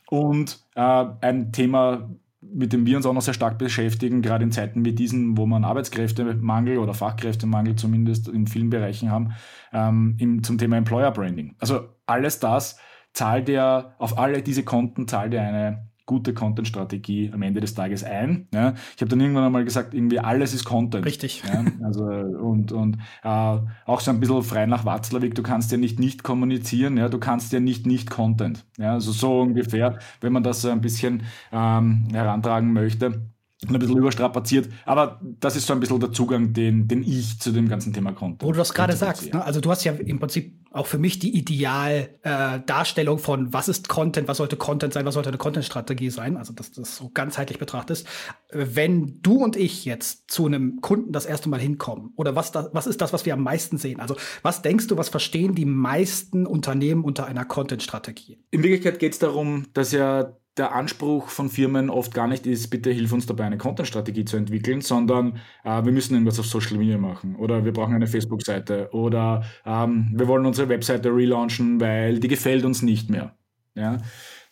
Und 0.08 0.58
äh, 0.74 1.06
ein 1.20 1.52
Thema, 1.52 2.10
mit 2.40 2.72
dem 2.72 2.86
wir 2.86 2.96
uns 2.96 3.06
auch 3.06 3.12
noch 3.12 3.22
sehr 3.22 3.34
stark 3.34 3.58
beschäftigen, 3.58 4.22
gerade 4.22 4.44
in 4.44 4.52
Zeiten 4.52 4.84
wie 4.84 4.92
diesen, 4.92 5.36
wo 5.36 5.46
man 5.46 5.64
Arbeitskräftemangel 5.64 6.78
oder 6.78 6.94
Fachkräftemangel 6.94 7.76
zumindest 7.76 8.28
in 8.28 8.46
vielen 8.46 8.70
Bereichen 8.70 9.10
haben, 9.10 9.34
ähm, 9.72 10.16
im, 10.18 10.42
zum 10.42 10.58
Thema 10.58 10.76
Employer 10.76 11.10
Branding. 11.10 11.54
Also 11.58 11.88
alles 12.10 12.40
das 12.40 12.78
zahlt 13.12 13.48
ja, 13.48 13.94
auf 13.98 14.18
alle 14.18 14.42
diese 14.42 14.64
Konten 14.64 15.08
zahlt 15.08 15.34
ja 15.34 15.42
eine 15.42 15.90
gute 16.10 16.34
Content-Strategie 16.34 17.30
am 17.32 17.42
Ende 17.42 17.60
des 17.60 17.74
Tages 17.74 18.02
ein. 18.02 18.48
Ja. 18.52 18.74
Ich 18.96 19.00
habe 19.00 19.08
dann 19.08 19.20
irgendwann 19.20 19.44
einmal 19.44 19.64
gesagt, 19.64 19.94
irgendwie 19.94 20.18
alles 20.18 20.52
ist 20.52 20.64
Content. 20.64 21.06
Richtig. 21.06 21.44
Ja. 21.46 21.64
Also 21.84 22.04
und, 22.04 22.72
und 22.72 22.96
äh, 23.22 23.58
auch 23.86 24.00
so 24.00 24.10
ein 24.10 24.18
bisschen 24.18 24.42
frei 24.42 24.66
nach 24.66 24.84
Watzlawick, 24.84 25.36
du 25.36 25.44
kannst 25.44 25.70
ja 25.70 25.78
nicht 25.78 26.00
nicht 26.00 26.24
kommunizieren, 26.24 26.96
ja, 26.96 27.08
du 27.08 27.20
kannst 27.20 27.52
ja 27.52 27.60
nicht 27.60 27.86
nicht 27.86 28.10
Content. 28.10 28.66
Ja, 28.76 28.94
also 28.94 29.12
so 29.12 29.40
ungefähr, 29.40 30.00
wenn 30.20 30.32
man 30.32 30.42
das 30.42 30.62
so 30.62 30.70
ein 30.70 30.80
bisschen 30.80 31.22
ähm, 31.52 32.08
herantragen 32.10 32.72
möchte. 32.72 33.30
Ein 33.68 33.78
bisschen 33.78 33.98
überstrapaziert. 33.98 34.70
Aber 34.86 35.20
das 35.22 35.54
ist 35.54 35.66
so 35.66 35.74
ein 35.74 35.80
bisschen 35.80 36.00
der 36.00 36.12
Zugang, 36.12 36.54
den, 36.54 36.88
den 36.88 37.02
ich 37.02 37.38
zu 37.38 37.52
dem 37.52 37.68
ganzen 37.68 37.92
Thema 37.92 38.12
konnte. 38.12 38.46
Wo 38.46 38.52
du 38.52 38.58
das 38.58 38.72
gerade 38.72 38.96
sagst, 38.96 39.34
ne? 39.34 39.44
also 39.44 39.60
du 39.60 39.70
hast 39.70 39.84
ja 39.84 39.92
im 39.92 40.18
Prinzip 40.18 40.58
auch 40.72 40.86
für 40.86 40.98
mich 40.98 41.18
die 41.18 41.36
Idealdarstellung 41.36 43.18
äh, 43.18 43.20
von, 43.20 43.52
was 43.52 43.68
ist 43.68 43.88
Content, 43.88 44.28
was 44.28 44.38
sollte 44.38 44.56
Content 44.56 44.94
sein, 44.94 45.04
was 45.04 45.14
sollte 45.14 45.28
eine 45.28 45.36
Content-Strategie 45.36 46.10
sein, 46.10 46.36
also 46.36 46.52
dass 46.54 46.70
du 46.70 46.80
das 46.80 46.96
so 46.96 47.10
ganzheitlich 47.12 47.58
betrachtest. 47.58 48.06
Wenn 48.50 49.20
du 49.20 49.42
und 49.42 49.56
ich 49.56 49.84
jetzt 49.84 50.30
zu 50.30 50.46
einem 50.46 50.80
Kunden 50.80 51.12
das 51.12 51.26
erste 51.26 51.48
Mal 51.50 51.60
hinkommen, 51.60 52.12
oder 52.16 52.36
was, 52.36 52.52
da, 52.52 52.70
was 52.72 52.86
ist 52.86 53.00
das, 53.02 53.12
was 53.12 53.26
wir 53.26 53.34
am 53.34 53.42
meisten 53.42 53.76
sehen? 53.76 54.00
Also 54.00 54.16
was 54.42 54.62
denkst 54.62 54.86
du, 54.86 54.96
was 54.96 55.10
verstehen 55.10 55.54
die 55.54 55.66
meisten 55.66 56.46
Unternehmen 56.46 57.04
unter 57.04 57.26
einer 57.26 57.44
Content-Strategie? 57.44 58.38
In 58.50 58.62
Wirklichkeit 58.62 59.00
geht 59.00 59.12
es 59.12 59.18
darum, 59.18 59.66
dass 59.74 59.92
ja 59.92 60.36
der 60.60 60.74
Anspruch 60.74 61.28
von 61.28 61.48
Firmen 61.48 61.90
oft 61.90 62.14
gar 62.14 62.28
nicht 62.28 62.46
ist, 62.46 62.68
bitte 62.68 62.90
hilf 62.90 63.12
uns 63.12 63.26
dabei, 63.26 63.44
eine 63.44 63.58
Content-Strategie 63.58 64.24
zu 64.24 64.36
entwickeln, 64.36 64.82
sondern 64.82 65.40
äh, 65.64 65.82
wir 65.82 65.90
müssen 65.90 66.14
irgendwas 66.14 66.38
auf 66.38 66.46
Social 66.46 66.76
Media 66.76 66.98
machen 66.98 67.34
oder 67.36 67.64
wir 67.64 67.72
brauchen 67.72 67.94
eine 67.94 68.06
Facebook-Seite 68.06 68.90
oder 68.92 69.42
ähm, 69.64 70.12
wir 70.14 70.28
wollen 70.28 70.46
unsere 70.46 70.68
Webseite 70.68 71.08
relaunchen, 71.08 71.80
weil 71.80 72.20
die 72.20 72.28
gefällt 72.28 72.64
uns 72.64 72.82
nicht 72.82 73.10
mehr. 73.10 73.34
Ja? 73.74 73.96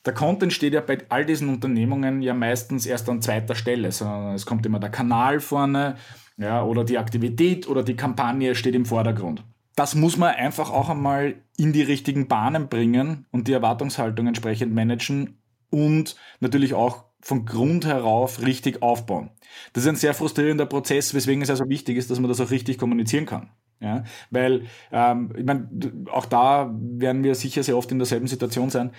Der 0.07 0.15
Content 0.15 0.53
steht 0.53 0.73
ja 0.73 0.81
bei 0.81 0.99
all 1.11 1.27
diesen 1.27 1.50
Unternehmungen 1.50 2.23
ja 2.23 2.33
meistens 2.33 2.87
erst 2.87 3.09
an 3.09 3.21
zweiter 3.21 3.55
Stelle, 3.55 3.93
sondern 3.93 4.35
es 4.35 4.47
kommt 4.47 4.65
immer 4.65 4.81
der 4.81 4.91
Kanal 4.91 5.41
vorne 5.41 5.97
ja, 6.38 6.65
oder 6.65 6.85
die 6.85 6.99
Aktivität 6.99 7.69
oder 7.69 7.83
die 7.83 7.97
Kampagne 7.97 8.55
steht 8.55 8.75
im 8.75 8.87
Vordergrund 8.87 9.45
das 9.79 9.95
muss 9.95 10.17
man 10.17 10.35
einfach 10.35 10.71
auch 10.71 10.88
einmal 10.88 11.37
in 11.57 11.73
die 11.73 11.83
richtigen 11.83 12.27
Bahnen 12.27 12.69
bringen 12.69 13.27
und 13.31 13.47
die 13.47 13.53
Erwartungshaltung 13.53 14.27
entsprechend 14.27 14.75
managen 14.75 15.38
und 15.71 16.17
natürlich 16.41 16.75
auch 16.75 17.05
von 17.21 17.45
Grund 17.45 17.85
herauf 17.85 18.41
richtig 18.45 18.83
aufbauen. 18.83 19.31
Das 19.73 19.85
ist 19.85 19.89
ein 19.89 19.97
sehr 19.97 20.15
frustrierender 20.15 20.67
Prozess, 20.67 21.15
weswegen 21.15 21.43
es 21.43 21.51
also 21.51 21.69
wichtig 21.69 21.97
ist, 21.97 22.11
dass 22.11 22.21
man 22.21 22.29
das 22.29 22.41
auch 22.41 22.51
richtig 22.51 22.79
kommunizieren 22.79 23.27
kann. 23.27 23.51
Ja, 23.81 24.05
weil, 24.31 24.67
ähm, 24.91 25.33
ich 25.37 25.45
meine, 25.45 25.69
auch 26.11 26.27
da 26.27 26.75
werden 26.81 27.23
wir 27.23 27.35
sicher 27.37 27.63
sehr 27.63 27.77
oft 27.77 27.91
in 27.93 27.99
derselben 27.99 28.27
Situation 28.27 28.71
sein. 28.71 28.91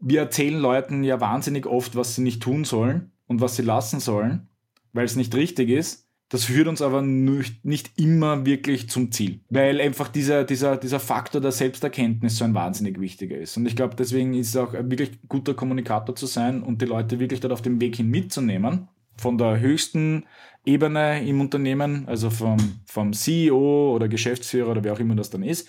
Wir 0.00 0.20
erzählen 0.20 0.58
Leuten 0.58 1.04
ja 1.04 1.20
wahnsinnig 1.20 1.66
oft, 1.66 1.94
was 1.94 2.16
sie 2.16 2.22
nicht 2.22 2.42
tun 2.42 2.64
sollen 2.64 3.12
und 3.26 3.40
was 3.40 3.54
sie 3.54 3.62
lassen 3.62 4.00
sollen, 4.00 4.48
weil 4.92 5.04
es 5.04 5.14
nicht 5.14 5.34
richtig 5.34 5.68
ist. 5.68 6.09
Das 6.30 6.44
führt 6.44 6.68
uns 6.68 6.80
aber 6.80 7.02
nicht, 7.02 7.98
immer 7.98 8.46
wirklich 8.46 8.88
zum 8.88 9.10
Ziel, 9.10 9.40
weil 9.50 9.80
einfach 9.80 10.06
dieser, 10.06 10.44
dieser, 10.44 10.76
dieser 10.76 11.00
Faktor 11.00 11.40
der 11.40 11.50
Selbsterkenntnis 11.50 12.38
so 12.38 12.44
ein 12.44 12.54
wahnsinnig 12.54 13.00
wichtiger 13.00 13.36
ist. 13.36 13.56
Und 13.56 13.66
ich 13.66 13.74
glaube, 13.74 13.96
deswegen 13.96 14.34
ist 14.34 14.50
es 14.50 14.56
auch 14.56 14.72
wirklich 14.72 15.18
guter 15.28 15.54
Kommunikator 15.54 16.14
zu 16.14 16.26
sein 16.26 16.62
und 16.62 16.80
die 16.80 16.86
Leute 16.86 17.18
wirklich 17.18 17.40
dort 17.40 17.52
auf 17.52 17.62
dem 17.62 17.80
Weg 17.80 17.96
hin 17.96 18.06
mitzunehmen. 18.06 18.86
Von 19.16 19.38
der 19.38 19.58
höchsten 19.58 20.24
Ebene 20.64 21.26
im 21.26 21.40
Unternehmen, 21.40 22.06
also 22.06 22.30
vom, 22.30 22.58
vom 22.86 23.12
CEO 23.12 23.92
oder 23.92 24.08
Geschäftsführer 24.08 24.70
oder 24.70 24.84
wer 24.84 24.92
auch 24.92 25.00
immer 25.00 25.16
das 25.16 25.30
dann 25.30 25.42
ist, 25.42 25.68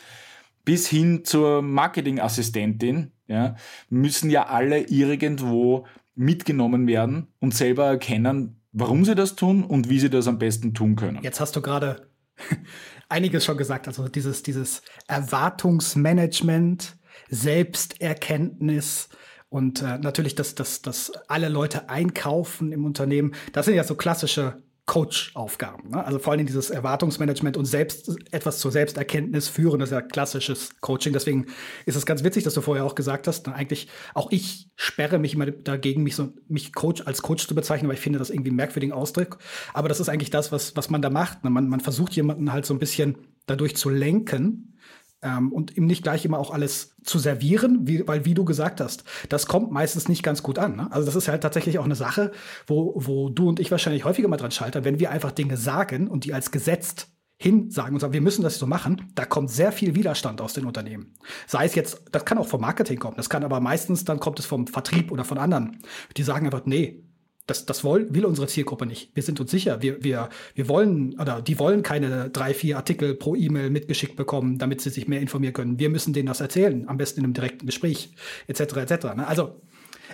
bis 0.64 0.88
hin 0.88 1.26
zur 1.26 1.64
Marketingassistentin, 1.64 3.12
ja, 3.28 3.56
müssen 3.90 4.30
ja 4.30 4.46
alle 4.46 4.82
irgendwo 4.82 5.88
mitgenommen 6.14 6.86
werden 6.86 7.30
und 7.40 7.56
selber 7.56 7.86
erkennen, 7.86 8.61
warum 8.72 9.06
sie 9.06 9.16
das 9.16 9.36
tun 9.36 9.64
und 9.64 9.90
wie 9.90 10.00
sie 10.00 10.10
das 10.10 10.28
am 10.28 10.40
besten 10.40 10.74
tun 10.74 10.96
können. 10.96 11.20
Jetzt 11.22 11.40
hast 11.40 11.56
du 11.56 11.62
gerade 11.62 12.08
einiges 13.10 13.46
schon 13.46 13.58
gesagt, 13.58 13.88
also 13.88 14.08
dieses, 14.08 14.44
dieses 14.44 14.82
Erwartungsmanagement, 15.08 16.98
Selbsterkenntnis 17.30 19.10
und 19.50 19.82
äh, 19.82 19.98
natürlich, 19.98 20.36
dass, 20.36 20.56
dass, 20.56 20.82
dass 20.82 21.12
alle 21.28 21.50
Leute 21.50 21.90
einkaufen 21.90 22.72
im 22.72 22.86
Unternehmen. 22.86 23.34
Das 23.52 23.66
sind 23.66 23.76
ja 23.76 23.84
so 23.84 23.96
klassische 23.96 24.64
Coach-Aufgaben. 24.92 25.92
Ne? 25.92 26.06
Also 26.06 26.20
vor 26.20 26.34
allem 26.34 26.46
dieses 26.46 26.70
Erwartungsmanagement 26.70 27.56
und 27.56 27.64
selbst 27.64 28.14
etwas 28.32 28.60
zur 28.60 28.74
Selbsterkenntnis 28.74 29.48
führen, 29.48 29.80
das 29.80 29.88
ist 29.88 29.94
ja 29.94 30.02
klassisches 30.02 30.82
Coaching. 30.82 31.14
Deswegen 31.14 31.46
ist 31.86 31.96
es 31.96 32.06
ganz 32.06 32.26
witzig, 32.26 32.44
dass 32.44 32.56
du 32.56 32.60
vorher 32.60 32.84
auch 32.84 32.94
gesagt 32.94 33.26
hast, 33.30 33.48
na, 33.48 33.54
eigentlich 33.54 33.88
auch 34.16 34.30
ich 34.32 34.68
sperre 34.76 35.18
mich 35.18 35.36
immer 35.36 35.46
dagegen, 35.46 36.04
mich 36.04 36.18
so 36.18 36.34
mich 36.50 36.74
Coach 36.74 37.04
als 37.06 37.22
Coach 37.22 37.48
zu 37.48 37.56
bezeichnen, 37.56 37.88
weil 37.88 37.96
ich 37.96 38.02
finde 38.02 38.20
das 38.20 38.30
irgendwie 38.30 38.50
einen 38.50 38.58
merkwürdigen 38.58 38.92
Ausdruck. 38.94 39.38
Aber 39.74 39.88
das 39.88 40.02
ist 40.02 40.10
eigentlich 40.10 40.30
das, 40.30 40.52
was, 40.52 40.76
was 40.76 40.90
man 40.90 41.02
da 41.02 41.10
macht. 41.10 41.46
Ne? 41.46 41.50
Man, 41.52 41.70
man 41.70 41.80
versucht 41.80 42.12
jemanden 42.18 42.52
halt 42.52 42.66
so 42.66 42.74
ein 42.74 42.80
bisschen 42.80 43.16
dadurch 43.46 43.78
zu 43.78 43.90
lenken, 43.90 44.78
ähm, 45.22 45.52
und 45.52 45.78
ihm 45.78 45.86
nicht 45.86 46.04
gleich 46.04 46.26
immer 46.26 46.40
auch 46.40 46.52
alles 46.52 46.96
zu 47.04 47.20
servieren, 47.20 47.88
wie, 47.88 48.08
weil 48.08 48.26
wie 48.26 48.34
du 48.34 48.46
gesagt 48.46 48.82
hast, 48.82 49.04
das 49.30 49.46
kommt 49.46 49.72
meistens 49.72 50.08
nicht 50.08 50.24
ganz 50.24 50.44
gut 50.44 50.60
an. 50.60 50.76
Ne? 50.76 50.92
Also 50.92 51.06
das 51.06 51.16
ist 51.16 51.28
halt 51.28 51.42
tatsächlich 51.42 51.80
auch 51.80 51.86
eine 51.86 51.96
Sache, 51.96 52.32
wo, 52.68 52.94
wo 52.96 53.30
du 53.30 53.50
und 53.50 53.60
ich 53.60 53.72
wahrscheinlich 53.72 54.06
häufiger 54.06 54.28
mal 54.28 54.38
dran 54.38 54.52
scheitern, 54.52 54.86
wenn 54.86 55.00
wir 55.00 55.12
einfach 55.12 55.32
Dinge 55.32 55.58
sagen 55.58 56.08
und 56.08 56.26
die 56.26 56.34
als 56.34 56.52
gesetzt 56.52 57.10
hin 57.38 57.72
sagen 57.72 57.96
und 57.96 58.00
sagen, 58.00 58.14
wir 58.14 58.22
müssen 58.22 58.44
das 58.44 58.60
so 58.60 58.68
machen, 58.68 59.12
da 59.16 59.26
kommt 59.26 59.50
sehr 59.50 59.72
viel 59.72 59.96
Widerstand 59.96 60.42
aus 60.42 60.54
den 60.54 60.66
Unternehmen. 60.66 61.16
Sei 61.48 61.66
es 61.66 61.74
jetzt, 61.74 62.04
das 62.12 62.24
kann 62.24 62.38
auch 62.38 62.48
vom 62.48 62.62
Marketing 62.62 63.00
kommen, 63.00 63.18
das 63.18 63.32
kann 63.32 63.44
aber 63.44 63.60
meistens, 63.60 64.06
dann 64.06 64.20
kommt 64.20 64.38
es 64.38 64.46
vom 64.46 64.68
Vertrieb 64.68 65.12
oder 65.12 65.24
von 65.24 65.40
anderen. 65.40 65.82
Die 66.18 66.24
sagen 66.24 66.46
einfach, 66.46 66.66
nee, 66.66 67.04
das, 67.48 67.66
das 67.66 67.84
will, 67.84 68.08
will 68.14 68.26
unsere 68.26 68.48
Zielgruppe 68.48 68.86
nicht. 68.86 69.12
Wir 69.16 69.24
sind 69.24 69.40
uns 69.40 69.52
sicher, 69.52 69.82
wir, 69.82 70.04
wir, 70.04 70.30
wir 70.54 70.70
wollen, 70.70 71.20
oder 71.20 71.42
die 71.42 71.60
wollen 71.60 71.84
keine 71.84 72.30
drei, 72.30 72.54
vier 72.54 72.78
Artikel 72.78 73.16
pro 73.16 73.36
E-Mail 73.36 73.70
mitgeschickt 73.70 74.16
bekommen, 74.16 74.58
damit 74.58 74.82
sie 74.82 74.90
sich 74.90 75.08
mehr 75.08 75.22
informieren 75.22 75.54
können. 75.54 75.80
Wir 75.80 75.90
müssen 75.90 76.14
denen 76.14 76.28
das 76.28 76.42
erzählen, 76.42 76.88
am 76.88 76.98
besten 76.98 77.20
in 77.20 77.26
einem 77.26 77.34
direkten 77.34 77.66
Gespräch, 77.66 78.14
etc. 78.48 78.60
etc. 78.78 79.16
Ne? 79.16 79.28
Also 79.28 79.62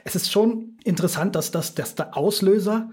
es 0.04 0.16
ist 0.16 0.32
schon 0.32 0.78
interessant, 0.84 1.36
dass, 1.36 1.52
das, 1.52 1.76
dass 1.76 1.96
der 1.96 2.16
Auslöser 2.16 2.90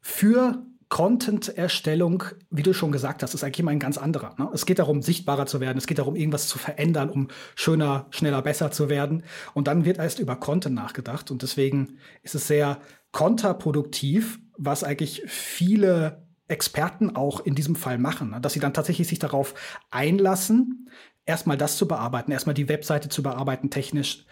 für 0.00 0.64
Content-Erstellung, 0.88 2.22
wie 2.50 2.62
du 2.62 2.74
schon 2.74 2.92
gesagt 2.92 3.22
hast, 3.22 3.32
ist 3.32 3.42
eigentlich 3.42 3.60
immer 3.60 3.70
ein 3.70 3.78
ganz 3.78 3.96
anderer. 3.96 4.34
Ne? 4.38 4.50
Es 4.52 4.66
geht 4.66 4.78
darum, 4.78 5.00
sichtbarer 5.00 5.46
zu 5.46 5.58
werden. 5.58 5.78
Es 5.78 5.86
geht 5.86 5.98
darum, 5.98 6.16
irgendwas 6.16 6.48
zu 6.48 6.58
verändern, 6.58 7.08
um 7.08 7.28
schöner, 7.54 8.08
schneller, 8.10 8.42
besser 8.42 8.70
zu 8.70 8.90
werden. 8.90 9.22
Und 9.54 9.68
dann 9.68 9.86
wird 9.86 9.96
erst 9.96 10.18
über 10.18 10.36
Content 10.36 10.74
nachgedacht. 10.74 11.30
Und 11.30 11.40
deswegen 11.40 11.96
ist 12.22 12.34
es 12.34 12.46
sehr 12.46 12.78
kontraproduktiv, 13.12 14.40
was 14.56 14.84
eigentlich 14.84 15.22
viele 15.26 16.26
Experten 16.48 17.16
auch 17.16 17.40
in 17.40 17.54
diesem 17.54 17.76
Fall 17.76 17.98
machen, 17.98 18.30
ne? 18.30 18.40
dass 18.40 18.52
sie 18.52 18.60
dann 18.60 18.74
tatsächlich 18.74 19.08
sich 19.08 19.18
darauf 19.18 19.54
einlassen, 19.90 20.90
erstmal 21.24 21.56
das 21.56 21.76
zu 21.76 21.86
bearbeiten, 21.86 22.32
erstmal 22.32 22.54
die 22.54 22.68
Webseite 22.68 23.08
zu 23.08 23.22
bearbeiten 23.22 23.70
technisch, 23.70 24.26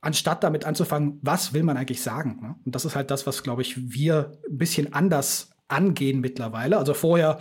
anstatt 0.00 0.44
damit 0.44 0.64
anzufangen, 0.64 1.18
was 1.22 1.54
will 1.54 1.62
man 1.62 1.76
eigentlich 1.76 2.02
sagen. 2.02 2.38
Ne? 2.42 2.54
Und 2.64 2.74
das 2.74 2.84
ist 2.84 2.96
halt 2.96 3.10
das, 3.10 3.26
was, 3.26 3.42
glaube 3.42 3.62
ich, 3.62 3.92
wir 3.92 4.32
ein 4.50 4.58
bisschen 4.58 4.92
anders 4.92 5.50
angehen 5.68 6.20
mittlerweile. 6.20 6.76
Also 6.76 6.92
vorher 6.92 7.38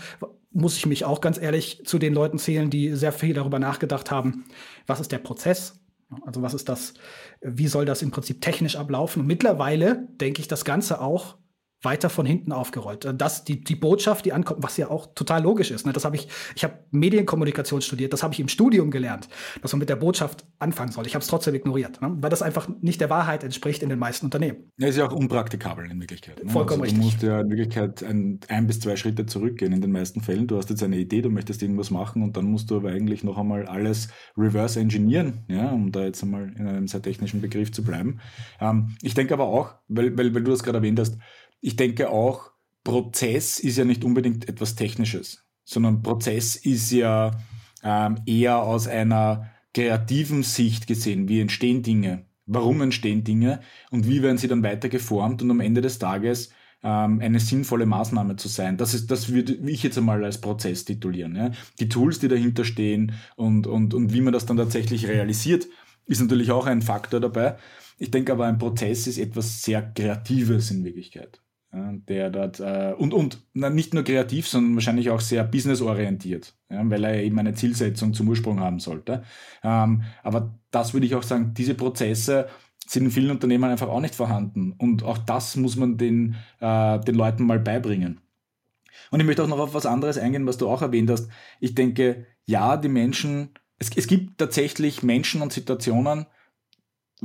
muss 0.51 0.77
ich 0.77 0.85
mich 0.85 1.03
auch 1.03 1.19
ganz 1.19 1.41
ehrlich 1.41 1.81
zu 1.85 1.99
den 1.99 2.13
Leuten 2.13 2.39
zählen, 2.39 2.69
die 2.69 2.93
sehr 2.93 3.11
viel 3.11 3.33
darüber 3.33 3.59
nachgedacht 3.59 4.11
haben, 4.11 4.45
was 4.87 5.01
ist 5.01 5.11
der 5.11 5.17
Prozess, 5.17 5.82
also 6.25 6.41
was 6.41 6.53
ist 6.53 6.69
das, 6.69 6.93
wie 7.41 7.67
soll 7.67 7.85
das 7.85 8.01
im 8.01 8.11
Prinzip 8.11 8.41
technisch 8.41 8.75
ablaufen? 8.75 9.21
Und 9.21 9.27
mittlerweile 9.27 10.07
denke 10.19 10.41
ich 10.41 10.47
das 10.47 10.65
Ganze 10.65 11.01
auch 11.01 11.37
weiter 11.83 12.09
von 12.09 12.25
hinten 12.25 12.51
aufgerollt. 12.51 13.05
Äh, 13.05 13.13
das, 13.13 13.43
die, 13.43 13.63
die 13.63 13.75
Botschaft, 13.75 14.25
die 14.25 14.33
ankommt, 14.33 14.63
was 14.63 14.77
ja 14.77 14.89
auch 14.89 15.13
total 15.13 15.43
logisch 15.43 15.71
ist. 15.71 15.85
Ne? 15.85 15.93
Das 15.93 16.05
habe 16.05 16.15
ich, 16.15 16.27
ich 16.55 16.63
habe 16.63 16.79
Medienkommunikation 16.91 17.81
studiert, 17.81 18.13
das 18.13 18.23
habe 18.23 18.33
ich 18.33 18.39
im 18.39 18.47
Studium 18.47 18.91
gelernt, 18.91 19.29
dass 19.61 19.71
man 19.73 19.79
mit 19.79 19.89
der 19.89 19.95
Botschaft 19.95 20.45
anfangen 20.59 20.91
soll. 20.91 21.05
Ich 21.05 21.15
habe 21.15 21.21
es 21.21 21.27
trotzdem 21.27 21.55
ignoriert, 21.55 22.01
ne? 22.01 22.15
weil 22.19 22.29
das 22.29 22.41
einfach 22.41 22.69
nicht 22.81 23.01
der 23.01 23.09
Wahrheit 23.09 23.43
entspricht 23.43 23.83
in 23.83 23.89
den 23.89 23.99
meisten 23.99 24.25
Unternehmen. 24.25 24.71
Ja, 24.77 24.87
ist 24.87 24.97
ja 24.97 25.07
auch 25.07 25.13
unpraktikabel 25.13 25.89
in 25.89 25.99
Wirklichkeit. 25.99 26.43
Ne? 26.43 26.49
Vollkommen 26.49 26.83
also, 26.83 26.95
du 26.95 27.01
richtig. 27.01 27.19
Du 27.19 27.25
musst 27.25 27.33
ja 27.33 27.41
in 27.41 27.49
Wirklichkeit 27.49 28.03
ein, 28.03 28.39
ein 28.47 28.67
bis 28.67 28.79
zwei 28.79 28.95
Schritte 28.95 29.25
zurückgehen 29.25 29.73
in 29.73 29.81
den 29.81 29.91
meisten 29.91 30.21
Fällen. 30.21 30.47
Du 30.47 30.57
hast 30.57 30.69
jetzt 30.69 30.83
eine 30.83 30.97
Idee, 30.97 31.21
du 31.21 31.29
möchtest 31.29 31.61
irgendwas 31.61 31.91
machen 31.91 32.23
und 32.23 32.37
dann 32.37 32.45
musst 32.45 32.71
du 32.71 32.77
aber 32.77 32.89
eigentlich 32.89 33.23
noch 33.23 33.37
einmal 33.37 33.65
alles 33.65 34.07
reverse 34.37 34.79
engineeren, 34.79 35.45
ja, 35.47 35.69
um 35.69 35.91
da 35.91 36.03
jetzt 36.03 36.23
einmal 36.23 36.53
in 36.57 36.67
einem 36.67 36.87
sehr 36.87 37.01
technischen 37.01 37.41
Begriff 37.41 37.71
zu 37.71 37.83
bleiben. 37.83 38.19
Ähm, 38.59 38.95
ich 39.01 39.13
denke 39.13 39.33
aber 39.33 39.45
auch, 39.45 39.75
weil, 39.87 40.17
weil, 40.17 40.33
weil 40.33 40.43
du 40.43 40.51
das 40.51 40.63
gerade 40.63 40.77
erwähnt 40.77 40.99
hast, 40.99 41.17
ich 41.63 41.77
denke 41.77 42.09
auch, 42.09 42.51
Prozess 42.83 43.57
ist 43.57 43.77
ja 43.77 43.85
nicht 43.85 44.03
unbedingt 44.03 44.49
etwas 44.49 44.75
Technisches, 44.75 45.45
sondern 45.63 46.03
Prozess 46.03 46.57
ist 46.57 46.91
ja 46.91 47.31
ähm, 47.81 48.17
eher 48.25 48.61
aus 48.61 48.87
einer 48.87 49.49
kreativen 49.73 50.43
Sicht 50.43 50.87
gesehen. 50.87 51.29
Wie 51.29 51.39
entstehen 51.39 51.81
Dinge? 51.81 52.25
Warum 52.45 52.81
entstehen 52.81 53.23
Dinge? 53.23 53.61
Und 53.91 54.09
wie 54.09 54.21
werden 54.21 54.37
sie 54.37 54.49
dann 54.49 54.61
weiter 54.61 54.89
geformt 54.89 55.41
und 55.41 55.51
am 55.51 55.61
Ende 55.61 55.79
des 55.79 55.99
Tages 55.99 56.51
ähm, 56.83 57.21
eine 57.21 57.39
sinnvolle 57.39 57.85
Maßnahme 57.85 58.35
zu 58.35 58.49
sein? 58.49 58.75
Das 58.75 58.93
ist, 58.93 59.09
das 59.09 59.29
würde 59.29 59.53
ich 59.53 59.83
jetzt 59.83 59.97
einmal 59.97 60.21
als 60.25 60.41
Prozess 60.41 60.83
titulieren. 60.83 61.33
Ja? 61.37 61.51
Die 61.79 61.87
Tools, 61.87 62.19
die 62.19 62.27
dahinter 62.27 62.65
stehen 62.65 63.13
und, 63.37 63.67
und, 63.67 63.93
und 63.93 64.13
wie 64.13 64.19
man 64.21 64.33
das 64.33 64.45
dann 64.45 64.57
tatsächlich 64.57 65.07
realisiert, 65.07 65.69
ist 66.07 66.19
natürlich 66.19 66.51
auch 66.51 66.65
ein 66.65 66.81
Faktor 66.81 67.21
dabei. 67.21 67.55
Ich 67.97 68.11
denke 68.11 68.33
aber, 68.33 68.47
ein 68.47 68.57
Prozess 68.57 69.07
ist 69.07 69.17
etwas 69.17 69.61
sehr 69.61 69.81
Kreatives 69.81 70.69
in 70.69 70.83
Wirklichkeit 70.83 71.42
der 71.73 72.29
dort 72.29 72.59
äh, 72.59 72.93
und, 72.97 73.13
und 73.13 73.39
na, 73.53 73.69
nicht 73.69 73.93
nur 73.93 74.03
kreativ, 74.03 74.47
sondern 74.47 74.75
wahrscheinlich 74.75 75.09
auch 75.09 75.21
sehr 75.21 75.43
businessorientiert, 75.43 76.55
ja, 76.69 76.87
weil 76.87 77.03
er 77.03 77.23
eben 77.23 77.39
eine 77.39 77.55
Zielsetzung 77.55 78.13
zum 78.13 78.29
Ursprung 78.29 78.59
haben 78.59 78.79
sollte. 78.79 79.23
Ähm, 79.63 80.03
aber 80.21 80.59
das 80.69 80.93
würde 80.93 81.07
ich 81.07 81.15
auch 81.15 81.23
sagen, 81.23 81.53
diese 81.55 81.73
Prozesse 81.73 82.47
sind 82.85 83.05
in 83.05 83.11
vielen 83.11 83.31
Unternehmen 83.31 83.63
einfach 83.63 83.87
auch 83.87 84.01
nicht 84.01 84.13
vorhanden. 84.13 84.73
Und 84.77 85.03
auch 85.03 85.17
das 85.17 85.55
muss 85.55 85.75
man 85.75 85.97
den, 85.97 86.35
äh, 86.59 86.99
den 86.99 87.15
Leuten 87.15 87.45
mal 87.45 87.59
beibringen. 87.59 88.21
Und 89.09 89.19
ich 89.19 89.25
möchte 89.25 89.43
auch 89.43 89.47
noch 89.47 89.59
auf 89.59 89.73
was 89.73 89.85
anderes 89.85 90.17
eingehen, 90.17 90.45
was 90.45 90.57
du 90.57 90.69
auch 90.69 90.81
erwähnt 90.81 91.09
hast. 91.09 91.29
Ich 91.59 91.73
denke, 91.73 92.27
ja, 92.45 92.77
die 92.77 92.89
Menschen, 92.89 93.49
es, 93.79 93.89
es 93.95 94.07
gibt 94.07 94.37
tatsächlich 94.37 95.01
Menschen 95.01 95.41
und 95.41 95.53
Situationen, 95.53 96.27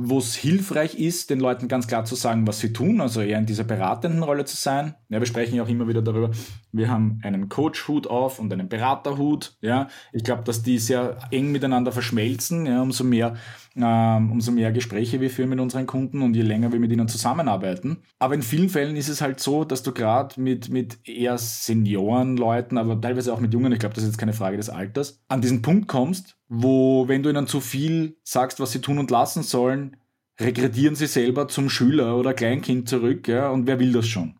wo 0.01 0.19
es 0.19 0.33
hilfreich 0.33 0.95
ist, 0.95 1.29
den 1.29 1.41
Leuten 1.41 1.67
ganz 1.67 1.85
klar 1.85 2.05
zu 2.05 2.15
sagen, 2.15 2.47
was 2.47 2.59
sie 2.59 2.71
tun, 2.71 3.01
also 3.01 3.19
eher 3.19 3.37
in 3.37 3.45
dieser 3.45 3.65
beratenden 3.65 4.23
Rolle 4.23 4.45
zu 4.45 4.55
sein. 4.55 4.95
Ja, 5.09 5.19
wir 5.19 5.25
sprechen 5.25 5.55
ja 5.55 5.63
auch 5.63 5.67
immer 5.67 5.89
wieder 5.89 6.01
darüber, 6.01 6.31
wir 6.71 6.89
haben 6.89 7.19
einen 7.21 7.49
Coach-Hut 7.49 8.07
auf 8.07 8.39
und 8.39 8.53
einen 8.53 8.69
Berater-Hut. 8.69 9.57
Ja, 9.59 9.89
ich 10.13 10.23
glaube, 10.23 10.43
dass 10.43 10.63
die 10.63 10.79
sehr 10.79 11.17
eng 11.31 11.51
miteinander 11.51 11.91
verschmelzen. 11.91 12.65
Ja, 12.65 12.81
umso 12.81 13.03
mehr, 13.03 13.35
ähm, 13.75 14.31
umso 14.31 14.53
mehr 14.53 14.71
Gespräche 14.71 15.19
wir 15.19 15.29
führen 15.29 15.49
mit 15.49 15.59
unseren 15.59 15.85
Kunden 15.85 16.21
und 16.21 16.33
je 16.33 16.43
länger 16.43 16.71
wir 16.71 16.79
mit 16.79 16.93
ihnen 16.93 17.09
zusammenarbeiten. 17.09 17.97
Aber 18.19 18.35
in 18.35 18.41
vielen 18.41 18.69
Fällen 18.69 18.95
ist 18.95 19.09
es 19.09 19.19
halt 19.19 19.41
so, 19.41 19.65
dass 19.65 19.83
du 19.83 19.91
gerade 19.91 20.39
mit, 20.39 20.69
mit 20.69 21.05
eher 21.05 21.37
Seniorenleuten, 21.37 22.77
aber 22.77 23.01
teilweise 23.01 23.33
auch 23.33 23.41
mit 23.41 23.53
Jungen, 23.53 23.73
ich 23.73 23.79
glaube, 23.79 23.95
das 23.95 24.05
ist 24.05 24.11
jetzt 24.11 24.17
keine 24.17 24.33
Frage 24.33 24.55
des 24.55 24.69
Alters, 24.69 25.21
an 25.27 25.41
diesen 25.41 25.61
Punkt 25.61 25.89
kommst, 25.89 26.38
wo, 26.49 27.07
wenn 27.07 27.23
du 27.23 27.29
ihnen 27.29 27.47
zu 27.47 27.61
viel 27.61 28.17
sagst, 28.23 28.59
was 28.59 28.71
sie 28.71 28.81
tun 28.81 28.99
und 28.99 29.11
lassen 29.11 29.43
sollen, 29.43 29.95
regredieren 30.39 30.95
sie 30.95 31.07
selber 31.07 31.47
zum 31.47 31.69
Schüler 31.69 32.17
oder 32.17 32.33
Kleinkind 32.33 32.89
zurück, 32.89 33.27
ja, 33.27 33.49
und 33.49 33.67
wer 33.67 33.79
will 33.79 33.91
das 33.91 34.07
schon? 34.07 34.35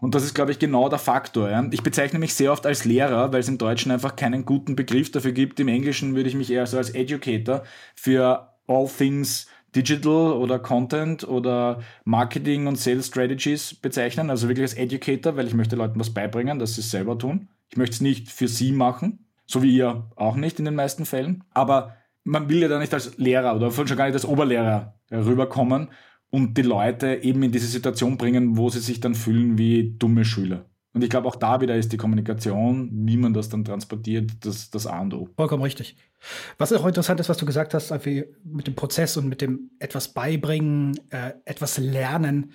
Und 0.00 0.14
das 0.14 0.24
ist, 0.24 0.34
glaube 0.34 0.50
ich, 0.50 0.58
genau 0.58 0.88
der 0.88 0.98
Faktor. 0.98 1.50
Ja. 1.50 1.66
Ich 1.70 1.82
bezeichne 1.82 2.18
mich 2.18 2.34
sehr 2.34 2.52
oft 2.52 2.66
als 2.66 2.84
Lehrer, 2.84 3.32
weil 3.32 3.40
es 3.40 3.48
im 3.48 3.58
Deutschen 3.58 3.92
einfach 3.92 4.16
keinen 4.16 4.44
guten 4.44 4.76
Begriff 4.76 5.10
dafür 5.10 5.32
gibt. 5.32 5.60
Im 5.60 5.68
Englischen 5.68 6.14
würde 6.14 6.28
ich 6.28 6.34
mich 6.34 6.50
eher 6.50 6.66
so 6.66 6.78
als 6.78 6.90
Educator 6.90 7.64
für 7.94 8.48
all 8.66 8.88
things 8.88 9.46
Digital 9.74 10.32
oder 10.32 10.58
Content 10.58 11.26
oder 11.26 11.82
Marketing 12.04 12.66
und 12.66 12.78
Sales 12.78 13.08
Strategies 13.08 13.74
bezeichnen. 13.74 14.30
Also 14.30 14.48
wirklich 14.48 14.64
als 14.64 14.74
Educator, 14.74 15.36
weil 15.36 15.46
ich 15.46 15.54
möchte 15.54 15.76
Leuten 15.76 15.98
was 15.98 16.10
beibringen, 16.10 16.58
dass 16.58 16.74
sie 16.74 16.80
es 16.80 16.90
selber 16.90 17.18
tun. 17.18 17.48
Ich 17.70 17.76
möchte 17.76 17.94
es 17.94 18.00
nicht 18.00 18.30
für 18.30 18.48
sie 18.48 18.72
machen, 18.72 19.23
so 19.46 19.62
wie 19.62 19.76
ihr 19.76 20.10
auch 20.16 20.36
nicht 20.36 20.58
in 20.58 20.64
den 20.64 20.74
meisten 20.74 21.06
Fällen. 21.06 21.44
Aber 21.50 21.96
man 22.24 22.48
will 22.48 22.62
ja 22.62 22.68
da 22.68 22.78
nicht 22.78 22.94
als 22.94 23.16
Lehrer 23.18 23.54
oder 23.54 23.70
schon 23.70 23.86
gar 23.86 24.06
nicht 24.06 24.14
als 24.14 24.24
Oberlehrer 24.24 24.94
rüberkommen 25.10 25.88
und 26.30 26.56
die 26.58 26.62
Leute 26.62 27.22
eben 27.22 27.42
in 27.42 27.52
diese 27.52 27.66
Situation 27.66 28.16
bringen, 28.16 28.56
wo 28.56 28.68
sie 28.68 28.80
sich 28.80 29.00
dann 29.00 29.14
fühlen 29.14 29.58
wie 29.58 29.94
dumme 29.98 30.24
Schüler. 30.24 30.66
Und 30.94 31.02
ich 31.02 31.10
glaube, 31.10 31.26
auch 31.26 31.36
da 31.36 31.60
wieder 31.60 31.76
ist 31.76 31.92
die 31.92 31.96
Kommunikation, 31.96 32.88
wie 32.92 33.16
man 33.16 33.34
das 33.34 33.48
dann 33.48 33.64
transportiert, 33.64 34.30
das, 34.40 34.70
das 34.70 34.86
A 34.86 35.00
und 35.00 35.12
O. 35.12 35.28
Vollkommen 35.36 35.64
richtig. 35.64 35.96
Was 36.56 36.72
auch 36.72 36.86
interessant 36.86 37.18
ist, 37.20 37.28
was 37.28 37.36
du 37.36 37.46
gesagt 37.46 37.74
hast, 37.74 37.92
mit 38.44 38.66
dem 38.66 38.74
Prozess 38.76 39.16
und 39.16 39.28
mit 39.28 39.40
dem 39.40 39.70
etwas 39.80 40.14
beibringen, 40.14 40.98
äh, 41.10 41.32
etwas 41.44 41.78
lernen. 41.78 42.52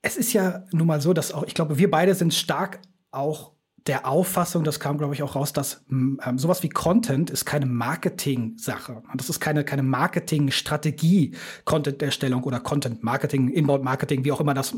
Es 0.00 0.16
ist 0.16 0.32
ja 0.32 0.64
nun 0.72 0.86
mal 0.86 1.00
so, 1.00 1.12
dass 1.12 1.32
auch, 1.32 1.44
ich 1.44 1.54
glaube, 1.54 1.78
wir 1.78 1.90
beide 1.90 2.14
sind 2.14 2.32
stark 2.32 2.80
auch 3.10 3.53
der 3.86 4.06
Auffassung, 4.08 4.64
das 4.64 4.80
kam, 4.80 4.96
glaube 4.96 5.14
ich, 5.14 5.22
auch 5.22 5.36
raus, 5.36 5.52
dass 5.52 5.84
ähm, 5.90 6.18
sowas 6.36 6.62
wie 6.62 6.70
Content 6.70 7.28
ist 7.28 7.44
keine 7.44 7.66
Marketing-Sache. 7.66 9.02
Das 9.14 9.28
ist 9.28 9.40
keine, 9.40 9.64
keine 9.64 9.82
Marketing-Strategie, 9.82 11.36
Content-Erstellung 11.64 12.44
oder 12.44 12.60
Content-Marketing, 12.60 13.48
Inbound-Marketing, 13.48 14.24
wie 14.24 14.32
auch 14.32 14.40
immer 14.40 14.54
das, 14.54 14.74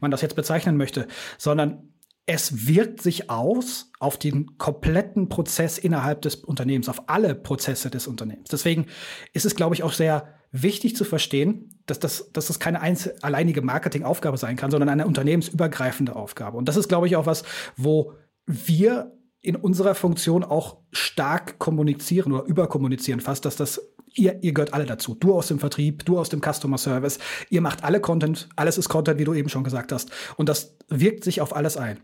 man 0.00 0.10
das 0.10 0.22
jetzt 0.22 0.36
bezeichnen 0.36 0.76
möchte, 0.78 1.06
sondern 1.36 1.90
es 2.24 2.66
wirkt 2.66 3.02
sich 3.02 3.30
aus 3.30 3.92
auf 4.00 4.18
den 4.18 4.58
kompletten 4.58 5.28
Prozess 5.28 5.78
innerhalb 5.78 6.22
des 6.22 6.36
Unternehmens, 6.36 6.88
auf 6.88 7.08
alle 7.08 7.34
Prozesse 7.34 7.88
des 7.88 8.08
Unternehmens. 8.08 8.48
Deswegen 8.48 8.86
ist 9.32 9.44
es, 9.44 9.54
glaube 9.54 9.74
ich, 9.74 9.84
auch 9.84 9.92
sehr 9.92 10.34
wichtig 10.50 10.96
zu 10.96 11.04
verstehen, 11.04 11.78
dass 11.86 12.00
das, 12.00 12.32
dass 12.32 12.46
das 12.46 12.58
keine 12.58 12.80
einzel 12.80 13.14
alleinige 13.22 13.62
Marketingaufgabe 13.62 14.38
sein 14.38 14.56
kann, 14.56 14.70
sondern 14.70 14.88
eine 14.88 15.06
unternehmensübergreifende 15.06 16.16
Aufgabe. 16.16 16.56
Und 16.56 16.68
das 16.68 16.76
ist, 16.76 16.88
glaube 16.88 17.06
ich, 17.06 17.16
auch 17.16 17.26
was, 17.26 17.44
wo 17.76 18.14
wir 18.46 19.12
in 19.40 19.56
unserer 19.56 19.94
Funktion 19.94 20.42
auch 20.42 20.78
stark 20.92 21.58
kommunizieren 21.58 22.32
oder 22.32 22.44
überkommunizieren 22.44 23.20
fast, 23.20 23.44
dass 23.44 23.56
das 23.56 23.80
ihr, 24.14 24.42
ihr 24.42 24.52
gehört 24.52 24.74
alle 24.74 24.86
dazu. 24.86 25.14
Du 25.14 25.34
aus 25.34 25.48
dem 25.48 25.58
Vertrieb, 25.58 26.04
du 26.04 26.18
aus 26.18 26.28
dem 26.28 26.40
Customer 26.40 26.78
Service. 26.78 27.18
Ihr 27.50 27.60
macht 27.60 27.84
alle 27.84 28.00
Content. 28.00 28.48
Alles 28.56 28.78
ist 28.78 28.88
Content, 28.88 29.18
wie 29.18 29.24
du 29.24 29.34
eben 29.34 29.48
schon 29.48 29.64
gesagt 29.64 29.92
hast. 29.92 30.10
Und 30.36 30.48
das 30.48 30.76
wirkt 30.88 31.24
sich 31.24 31.40
auf 31.40 31.54
alles 31.54 31.76
ein. 31.76 31.98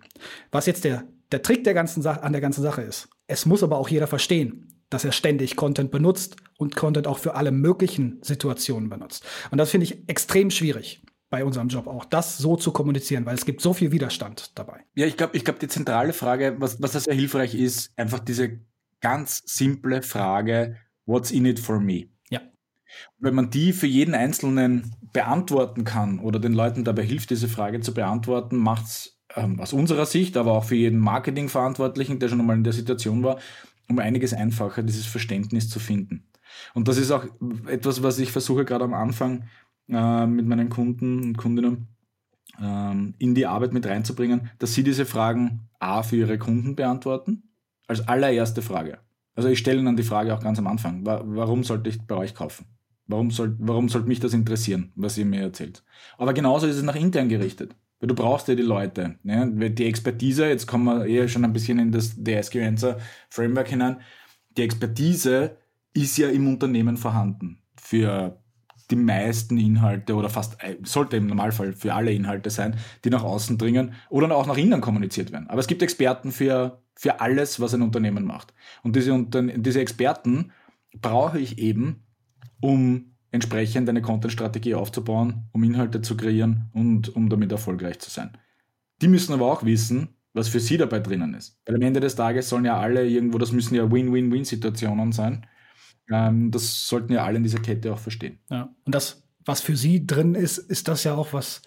Was 0.51 0.67
jetzt 0.67 0.85
der, 0.85 1.05
der 1.33 1.43
Trick 1.43 1.65
der 1.65 1.75
ganzen 1.75 2.03
Sache, 2.03 2.23
an 2.23 2.33
der 2.33 2.41
ganzen 2.41 2.63
Sache 2.63 2.83
ist. 2.83 3.09
Es 3.27 3.47
muss 3.47 3.63
aber 3.63 3.79
auch 3.79 3.89
jeder 3.89 4.07
verstehen, 4.07 4.69
dass 4.91 5.05
er 5.05 5.13
ständig 5.13 5.57
Content 5.57 5.91
benutzt 5.91 6.37
und 6.59 6.77
Content 6.77 7.07
auch 7.07 7.19
für 7.19 7.35
alle 7.35 7.51
möglichen 7.51 8.19
Situationen 8.23 8.91
benutzt. 8.91 9.25
Und 9.51 9.59
das 9.59 9.71
finde 9.71 9.87
ich 9.87 10.09
extrem 10.09 10.51
schwierig 10.51 11.02
bei 11.33 11.47
unserem 11.47 11.69
Job 11.69 11.87
auch, 11.87 12.05
das 12.05 12.37
so 12.37 12.57
zu 12.57 12.73
kommunizieren, 12.73 13.25
weil 13.25 13.35
es 13.35 13.47
gibt 13.47 13.63
so 13.63 13.73
viel 13.73 13.91
Widerstand 13.91 14.53
dabei. 14.55 14.85
Ja, 14.95 15.07
ich 15.07 15.17
glaube, 15.17 15.35
ich 15.35 15.47
glaube, 15.47 15.59
die 15.59 15.67
zentrale 15.67 16.13
Frage, 16.13 16.57
was, 16.59 16.83
was 16.83 16.93
da 16.93 17.01
sehr 17.01 17.15
hilfreich 17.15 17.55
ist, 17.55 17.91
einfach 17.97 18.19
diese 18.19 18.61
ganz 19.01 19.43
simple 19.47 20.03
Frage, 20.03 20.77
what's 21.07 21.31
in 21.31 21.47
it 21.47 21.59
for 21.59 21.81
me? 21.81 22.11
Ja. 22.29 22.43
Wenn 23.19 23.35
man 23.35 23.49
die 23.49 23.73
für 23.73 23.87
jeden 23.87 24.15
Einzelnen 24.15 24.95
beantworten 25.15 25.85
kann 25.85 26.21
oder 26.21 26.39
den 26.39 26.53
Leuten 26.53 26.85
dabei 26.85 27.03
hilft, 27.03 27.31
diese 27.31 27.49
Frage 27.49 27.81
zu 27.81 27.95
beantworten, 27.95 28.59
macht 28.59 28.85
es 28.85 29.19
ähm, 29.35 29.59
aus 29.59 29.73
unserer 29.73 30.05
Sicht, 30.05 30.37
aber 30.37 30.53
auch 30.53 30.65
für 30.65 30.77
jeden 30.77 30.99
Marketingverantwortlichen, 30.99 32.19
der 32.19 32.29
schon 32.29 32.41
einmal 32.41 32.57
in 32.57 32.65
der 32.65 32.75
Situation 32.75 33.23
war, 33.23 33.39
um 33.89 33.99
einiges 33.99 34.35
einfacher, 34.35 34.83
dieses 34.83 35.07
Verständnis 35.07 35.71
zu 35.71 35.81
finden. 35.81 36.29
Und 36.75 36.89
das 36.89 36.99
ist 36.99 37.11
auch 37.11 37.25
etwas, 37.69 38.03
was 38.03 38.19
ich 38.19 38.33
versuche 38.33 38.67
gerade 38.67 38.85
am 38.85 38.93
Anfang 38.93 39.45
äh, 39.93 40.27
mit 40.27 40.47
meinen 40.47 40.69
Kunden 40.69 41.23
und 41.23 41.37
Kundinnen 41.37 41.89
ähm, 42.61 43.15
in 43.19 43.35
die 43.35 43.47
Arbeit 43.47 43.73
mit 43.73 43.87
reinzubringen, 43.87 44.51
dass 44.59 44.75
sie 44.75 44.83
diese 44.83 45.07
Fragen 45.07 45.69
A 45.79 46.03
für 46.03 46.17
ihre 46.17 46.39
Kunden 46.39 46.77
beantworten, 46.77 47.45
als 47.87 48.07
allererste 48.09 48.63
Frage. 48.63 48.99
Also 49.35 49.49
ich 49.49 49.59
stelle 49.59 49.83
dann 49.83 49.97
die 49.97 50.03
Frage 50.03 50.35
auch 50.35 50.43
ganz 50.43 50.59
am 50.59 50.67
Anfang, 50.67 51.05
warum 51.05 51.65
sollte 51.65 51.89
ich 51.89 52.01
bei 52.03 52.17
euch 52.17 52.35
kaufen? 52.35 52.67
Warum, 53.07 53.31
soll, 53.31 53.57
warum 53.59 53.89
sollte 53.89 54.09
mich 54.09 54.21
das 54.21 54.33
interessieren, 54.33 54.93
was 54.95 55.19
ihr 55.19 55.25
mir 55.25 55.41
erzählt? 55.41 55.83
Aber 56.19 56.33
genauso 56.33 56.67
ist 56.67 56.77
es 56.77 56.83
nach 56.83 56.95
intern 56.95 57.29
gerichtet. 57.29 57.75
Weil 57.99 58.09
du 58.09 58.15
brauchst 58.15 58.49
ja 58.49 58.55
die 58.55 58.63
Leute. 58.63 59.17
Ne? 59.23 59.71
Die 59.71 59.87
Expertise, 59.87 60.49
jetzt 60.49 60.67
kommen 60.67 60.85
wir 60.85 61.07
eher 61.07 61.29
schon 61.29 61.45
ein 61.45 61.53
bisschen 61.53 61.79
in 61.79 61.93
das 61.93 62.17
DSG-Answer 62.17 62.99
Framework 63.29 63.69
hinein. 63.69 64.01
Die 64.57 64.63
Expertise 64.63 65.57
ist 65.95 66.17
ja 66.19 66.29
im 66.29 66.49
Unternehmen 66.49 66.97
vorhanden. 66.97 67.63
Für 67.77 68.42
die 68.93 68.97
meisten 68.97 69.59
Inhalte 69.59 70.15
oder 70.15 70.29
fast, 70.29 70.63
äh, 70.63 70.77
sollte 70.85 71.17
im 71.17 71.27
Normalfall 71.27 71.73
für 71.73 71.95
alle 71.95 72.13
Inhalte 72.13 72.51
sein, 72.51 72.77
die 73.05 73.11
nach 73.11 73.25
außen 73.25 73.59
dringen 73.59 73.95
oder 74.11 74.35
auch 74.37 74.47
nach 74.47 74.59
innen 74.59 74.81
kommuniziert 74.81 75.33
werden. 75.33 75.49
Aber 75.49 75.61
es 75.61 75.67
gibt 75.67 75.83
Experten 75.83 76.31
für, 76.31 76.83
für 76.95 77.21
alles, 77.21 77.59
was 77.59 77.75
ein 77.75 77.83
Unternehmen 77.83 78.25
macht. 78.25 78.53
Und 78.83 78.95
diese, 78.95 79.27
diese 79.57 79.81
Experten 79.81 80.53
brauche 81.01 81.39
ich 81.41 81.59
eben, 81.59 82.05
um 82.61 83.15
entsprechend 83.31 83.89
eine 83.89 84.03
Content-Strategie 84.03 84.75
aufzubauen, 84.75 85.49
um 85.53 85.65
Inhalte 85.65 86.03
zu 86.03 86.17
kreieren 86.17 86.71
und 86.75 87.17
um 87.17 87.31
damit 87.31 87.51
erfolgreich 87.51 87.99
zu 87.99 88.11
sein. 88.11 88.37
Die 89.01 89.09
müssen 89.09 89.33
aber 89.33 89.51
auch 89.51 89.65
wissen, 89.65 90.11
was 90.35 90.49
für 90.49 90.61
sie 90.61 90.77
dabei 90.77 91.01
drinnen 91.01 91.35
ist. 91.35 91.59
Weil 91.67 91.77
am 91.77 91.83
Ende 91.83 92.01
des 92.01 92.15
Tages 92.15 92.49
sollen 92.49 92.67
ja 92.67 92.79
alle 92.79 93.07
irgendwo, 93.07 93.39
das 93.39 93.53
müssen 93.53 93.75
ja 93.75 93.91
Win-Win-Win-Situationen 93.91 95.13
sein. 95.13 95.47
Ähm, 96.11 96.51
das 96.51 96.87
sollten 96.87 97.13
ja 97.13 97.25
alle 97.25 97.37
in 97.37 97.43
dieser 97.43 97.61
Kette 97.61 97.93
auch 97.93 97.99
verstehen. 97.99 98.39
Ja, 98.51 98.75
und 98.85 98.95
das, 98.95 99.23
was 99.45 99.61
für 99.61 99.77
sie 99.77 100.07
drin 100.07 100.35
ist, 100.35 100.59
ist 100.59 100.89
das 100.89 101.05
ja 101.05 101.15
auch 101.15 101.33
was, 101.33 101.63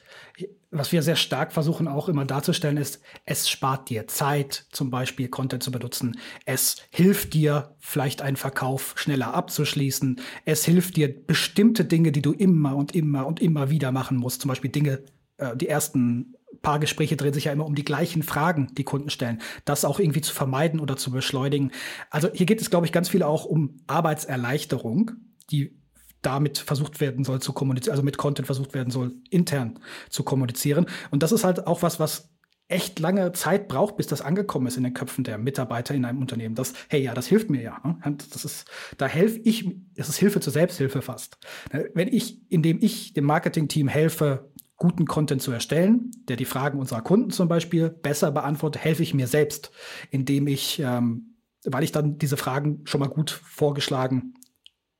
was 0.71 0.91
wir 0.91 1.01
sehr 1.01 1.15
stark 1.15 1.53
versuchen 1.53 1.87
auch 1.87 2.09
immer 2.09 2.25
darzustellen, 2.25 2.77
ist, 2.77 3.01
es 3.25 3.49
spart 3.49 3.89
dir 3.89 4.07
Zeit, 4.07 4.65
zum 4.71 4.89
Beispiel 4.89 5.29
Content 5.29 5.63
zu 5.63 5.71
benutzen. 5.71 6.17
Es 6.45 6.77
hilft 6.89 7.33
dir, 7.33 7.75
vielleicht 7.79 8.21
einen 8.21 8.35
Verkauf 8.35 8.93
schneller 8.97 9.33
abzuschließen. 9.33 10.19
Es 10.43 10.65
hilft 10.65 10.97
dir, 10.97 11.13
bestimmte 11.25 11.85
Dinge, 11.85 12.11
die 12.11 12.21
du 12.21 12.33
immer 12.33 12.75
und 12.75 12.93
immer 12.93 13.25
und 13.25 13.41
immer 13.41 13.69
wieder 13.69 13.91
machen 13.91 14.17
musst, 14.17 14.41
zum 14.41 14.49
Beispiel 14.49 14.71
Dinge, 14.71 15.03
äh, 15.37 15.55
die 15.55 15.67
ersten 15.67 16.35
paar 16.61 16.79
Gespräche 16.79 17.17
drehen 17.17 17.33
sich 17.33 17.45
ja 17.45 17.51
immer 17.51 17.65
um 17.65 17.75
die 17.75 17.85
gleichen 17.85 18.23
Fragen, 18.23 18.73
die 18.75 18.83
Kunden 18.83 19.09
stellen. 19.09 19.41
Das 19.65 19.85
auch 19.85 19.99
irgendwie 19.99 20.21
zu 20.21 20.33
vermeiden 20.33 20.79
oder 20.79 20.97
zu 20.97 21.11
beschleunigen. 21.11 21.71
Also 22.09 22.29
hier 22.33 22.45
geht 22.45 22.61
es, 22.61 22.69
glaube 22.69 22.85
ich, 22.85 22.91
ganz 22.91 23.09
viel 23.09 23.23
auch 23.23 23.45
um 23.45 23.77
Arbeitserleichterung, 23.87 25.11
die 25.51 25.79
damit 26.21 26.57
versucht 26.57 26.99
werden 26.99 27.23
soll 27.23 27.39
zu 27.39 27.53
kommunizieren, 27.53 27.91
also 27.91 28.03
mit 28.03 28.17
Content 28.17 28.47
versucht 28.47 28.73
werden 28.73 28.89
soll, 28.89 29.13
intern 29.29 29.79
zu 30.09 30.23
kommunizieren. 30.23 30.87
Und 31.11 31.21
das 31.21 31.31
ist 31.31 31.43
halt 31.43 31.67
auch 31.67 31.83
was, 31.83 31.99
was 31.99 32.29
echt 32.67 32.99
lange 32.99 33.31
Zeit 33.33 33.67
braucht, 33.67 33.95
bis 33.97 34.07
das 34.07 34.21
angekommen 34.21 34.65
ist 34.65 34.77
in 34.77 34.83
den 34.83 34.93
Köpfen 34.93 35.23
der 35.23 35.37
Mitarbeiter 35.37 35.93
in 35.93 36.03
einem 36.03 36.19
Unternehmen. 36.19 36.55
Das, 36.55 36.73
hey, 36.89 37.01
ja, 37.01 37.13
das 37.13 37.27
hilft 37.27 37.49
mir 37.51 37.61
ja. 37.61 37.79
Ne? 37.83 38.17
Das 38.31 38.43
ist, 38.43 38.65
da 38.97 39.05
helfe 39.05 39.39
ich, 39.43 39.69
das 39.95 40.09
ist 40.09 40.17
Hilfe 40.17 40.39
zur 40.39 40.51
Selbsthilfe 40.51 41.03
fast. 41.03 41.37
Ne? 41.71 41.89
Wenn 41.93 42.07
ich, 42.07 42.41
indem 42.51 42.79
ich 42.81 43.13
dem 43.13 43.25
Marketing-Team 43.25 43.87
helfe, 43.87 44.51
guten 44.77 45.05
Content 45.05 45.41
zu 45.41 45.51
erstellen, 45.51 46.11
der 46.27 46.35
die 46.35 46.45
Fragen 46.45 46.79
unserer 46.79 47.01
Kunden 47.01 47.31
zum 47.31 47.47
Beispiel 47.47 47.89
besser 47.89 48.31
beantwortet, 48.31 48.83
helfe 48.83 49.03
ich 49.03 49.13
mir 49.13 49.27
selbst, 49.27 49.71
indem 50.11 50.47
ich, 50.47 50.79
ähm, 50.79 51.37
weil 51.65 51.83
ich 51.83 51.91
dann 51.91 52.17
diese 52.17 52.37
Fragen 52.37 52.81
schon 52.85 52.99
mal 52.99 53.09
gut 53.09 53.31
vorgeschlagen 53.31 54.33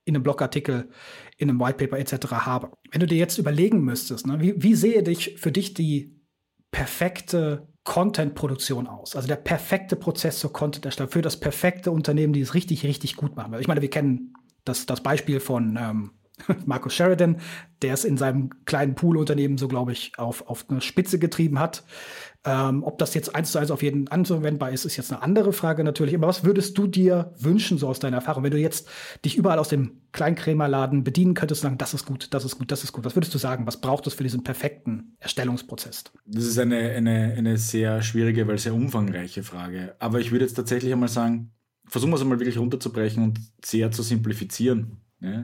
in 0.05 0.15
einem 0.15 0.23
Blogartikel, 0.23 0.89
in 1.38 1.49
einem 1.49 1.59
Whitepaper 1.59 1.99
etc. 1.99 2.27
habe. 2.31 2.71
Wenn 2.91 3.01
du 3.01 3.07
dir 3.07 3.17
jetzt 3.17 3.38
überlegen 3.38 3.81
müsstest, 3.81 4.27
ne, 4.27 4.39
wie, 4.39 4.53
wie 4.61 4.75
sehe 4.75 5.03
dich 5.03 5.35
für 5.38 5.51
dich 5.51 5.73
die 5.73 6.15
perfekte 6.71 7.67
Content-Produktion 7.83 8.88
aus? 8.88 9.15
Also 9.15 9.27
der 9.27 9.35
perfekte 9.35 9.95
Prozess 9.95 10.39
zur 10.39 10.53
Content-Erstellung 10.53 11.11
für 11.11 11.21
das 11.21 11.39
perfekte 11.39 11.91
Unternehmen, 11.91 12.33
die 12.33 12.41
es 12.41 12.53
richtig, 12.53 12.85
richtig 12.85 13.15
gut 13.15 13.35
machen. 13.35 13.55
Ich 13.59 13.67
meine, 13.67 13.81
wir 13.81 13.89
kennen 13.89 14.33
das, 14.63 14.85
das 14.85 15.01
Beispiel 15.01 15.39
von 15.39 15.77
ähm, 15.79 16.11
Markus 16.65 16.93
Sheridan, 16.93 17.37
der 17.81 17.93
es 17.93 18.05
in 18.05 18.17
seinem 18.17 18.49
kleinen 18.65 18.95
Pool-Unternehmen 18.95 19.57
so, 19.57 19.67
glaube 19.67 19.91
ich, 19.91 20.17
auf, 20.17 20.47
auf 20.47 20.65
eine 20.69 20.81
Spitze 20.81 21.19
getrieben 21.19 21.59
hat. 21.59 21.83
Ähm, 22.47 22.83
ob 22.83 22.99
das 22.99 23.15
jetzt 23.15 23.33
eins 23.33 23.51
zu 23.51 23.57
eins 23.57 23.71
auf 23.71 23.81
jeden 23.81 24.07
anzuwendbar 24.07 24.71
ist, 24.71 24.85
ist 24.85 24.97
jetzt 24.97 25.11
eine 25.11 25.23
andere 25.23 25.51
Frage 25.51 25.83
natürlich. 25.83 26.13
Aber 26.13 26.27
was 26.27 26.43
würdest 26.43 26.77
du 26.77 26.85
dir 26.85 27.33
wünschen, 27.39 27.79
so 27.79 27.87
aus 27.87 27.99
deiner 27.99 28.17
Erfahrung, 28.17 28.43
wenn 28.43 28.51
du 28.51 28.59
jetzt 28.59 28.87
dich 29.23 29.35
überall 29.35 29.57
aus 29.57 29.69
dem 29.69 30.01
Kleinkrämerladen 30.11 31.03
bedienen 31.03 31.33
könntest 31.33 31.63
und 31.63 31.69
sagen, 31.69 31.77
das 31.79 31.95
ist 31.95 32.05
gut, 32.05 32.27
das 32.31 32.45
ist 32.45 32.57
gut, 32.57 32.71
das 32.71 32.83
ist 32.83 32.91
gut. 32.91 33.03
Was 33.03 33.15
würdest 33.15 33.33
du 33.33 33.39
sagen? 33.39 33.65
Was 33.65 33.81
braucht 33.81 34.05
es 34.05 34.13
für 34.13 34.23
diesen 34.23 34.43
perfekten 34.43 35.15
Erstellungsprozess? 35.19 36.03
Das 36.25 36.45
ist 36.45 36.59
eine, 36.59 36.77
eine, 36.91 37.33
eine 37.35 37.57
sehr 37.57 38.03
schwierige, 38.03 38.47
weil 38.47 38.59
sehr 38.59 38.75
umfangreiche 38.75 39.41
Frage. 39.41 39.95
Aber 39.97 40.19
ich 40.19 40.31
würde 40.31 40.45
jetzt 40.45 40.53
tatsächlich 40.53 40.93
einmal 40.93 41.09
sagen, 41.09 41.51
versuchen 41.87 42.11
wir 42.11 42.17
es 42.17 42.21
einmal 42.21 42.39
wirklich 42.39 42.59
runterzubrechen 42.59 43.23
und 43.23 43.39
sehr 43.63 43.89
zu 43.91 44.03
simplifizieren. 44.03 45.01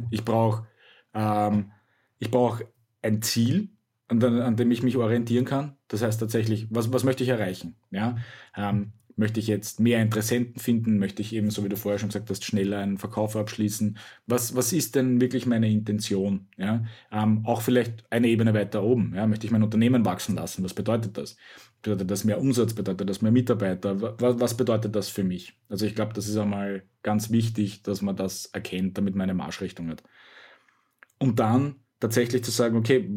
Ich 0.10 0.23
brauche 0.23 0.67
ähm, 1.13 1.71
ich 2.19 2.32
brauche 2.32 2.67
ein 3.02 3.21
Ziel, 3.21 3.69
an, 4.12 4.24
an, 4.24 4.56
dem 4.56 4.71
ich 4.71 4.84
mich 4.84 4.97
orientieren 4.97 5.45
kann. 5.45 5.78
Das 5.88 6.02
heißt 6.02 6.19
tatsächlich, 6.19 6.67
was, 6.69 6.91
was 6.91 7.04
möchte 7.04 7.24
ich 7.24 7.30
erreichen? 7.30 7.76
Ja? 7.91 8.17
Ähm, 8.56 8.91
möchte 9.15 9.39
ich 9.39 9.47
jetzt 9.47 9.80
mehr 9.80 10.02
Interessenten 10.02 10.60
finden? 10.60 10.97
Möchte 11.00 11.21
ich 11.21 11.34
eben, 11.34 11.50
so 11.50 11.63
wie 11.63 11.69
du 11.69 11.78
vorher 11.78 12.00
schon 12.00 12.10
gesagt 12.10 12.30
hast, 12.30 12.43
schneller 12.43 12.80
einen 12.80 12.97
Verkauf 12.97 13.36
abschließen? 13.36 13.97
Was, 14.28 14.56
was 14.56 14.74
ist 14.74 14.95
denn 14.95 15.21
wirklich 15.21 15.45
meine 15.45 15.69
Intention? 15.69 16.47
Ja? 16.58 16.84
Ähm, 17.12 17.45
auch 17.45 17.62
vielleicht 17.62 18.04
eine 18.12 18.28
Ebene 18.28 18.54
weiter 18.54 18.84
oben. 18.84 19.13
Ja? 19.15 19.28
Möchte 19.28 19.45
ich 19.45 19.52
mein 19.52 19.63
Unternehmen 19.63 20.06
wachsen 20.06 20.36
lassen? 20.36 20.63
Was 20.63 20.74
bedeutet 20.74 21.17
das? 21.17 21.38
Bedeutet 21.82 22.12
das 22.12 22.24
mehr 22.26 22.39
Umsatz? 22.39 22.74
Bedeutet 22.74 23.10
das 23.10 23.21
mehr 23.21 23.32
Mitarbeiter? 23.32 24.02
Was, 24.19 24.39
was 24.39 24.58
bedeutet 24.58 24.95
das 24.95 25.10
für 25.10 25.24
mich? 25.24 25.54
Also 25.69 25.86
ich 25.86 25.95
glaube, 25.95 26.13
das 26.13 26.28
ist 26.28 26.38
einmal 26.38 26.84
ganz 27.02 27.32
wichtig, 27.32 27.82
dass 27.84 28.02
man 28.02 28.15
das 28.15 28.47
erkennt, 28.47 28.97
damit 28.97 29.15
man 29.15 29.24
eine 29.24 29.34
Marschrichtung 29.34 29.89
hat. 29.89 30.04
Und 31.22 31.38
dann 31.38 31.76
tatsächlich 32.00 32.44
zu 32.44 32.50
sagen, 32.50 32.76
okay, 32.76 33.08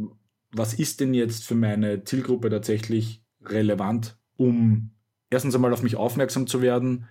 was 0.53 0.75
ist 0.75 1.01
denn 1.01 1.14
jetzt 1.14 1.45
für 1.45 1.55
meine 1.55 2.05
Zielgruppe 2.05 2.51
tatsächlich 2.51 3.25
relevant, 3.43 4.19
um 4.37 4.90
erstens 5.31 5.55
einmal 5.55 5.73
auf 5.73 5.83
mich 5.83 5.97
aufmerksam 5.97 6.47
zu 6.47 6.61
werden, 6.61 7.07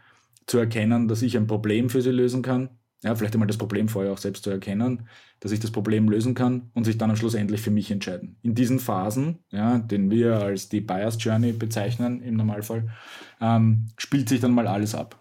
zu 0.45 0.59
erkennen, 0.59 1.07
dass 1.07 1.23
ich 1.23 1.35
ein 1.35 1.47
Problem 1.47 1.89
für 1.89 2.03
sie 2.03 2.11
lösen 2.11 2.43
kann. 2.43 2.69
Ja, 3.01 3.15
vielleicht 3.15 3.33
einmal 3.33 3.47
das 3.47 3.57
Problem 3.57 3.89
vorher 3.89 4.13
auch 4.13 4.19
selbst 4.19 4.43
zu 4.43 4.51
erkennen, 4.51 5.07
dass 5.39 5.51
ich 5.51 5.59
das 5.59 5.71
Problem 5.71 6.07
lösen 6.09 6.35
kann 6.35 6.69
und 6.75 6.83
sich 6.83 6.99
dann 6.99 7.09
am 7.09 7.15
Schluss 7.15 7.33
endlich 7.33 7.61
für 7.61 7.71
mich 7.71 7.89
entscheiden. 7.89 8.37
In 8.43 8.53
diesen 8.53 8.79
Phasen, 8.79 9.39
ja, 9.49 9.79
den 9.79 10.11
wir 10.11 10.43
als 10.43 10.69
die 10.69 10.79
Buyers 10.79 11.17
Journey 11.19 11.53
bezeichnen 11.53 12.21
im 12.21 12.35
Normalfall, 12.35 12.87
ähm, 13.41 13.87
spielt 13.97 14.29
sich 14.29 14.41
dann 14.41 14.53
mal 14.53 14.67
alles 14.67 14.93
ab. 14.93 15.19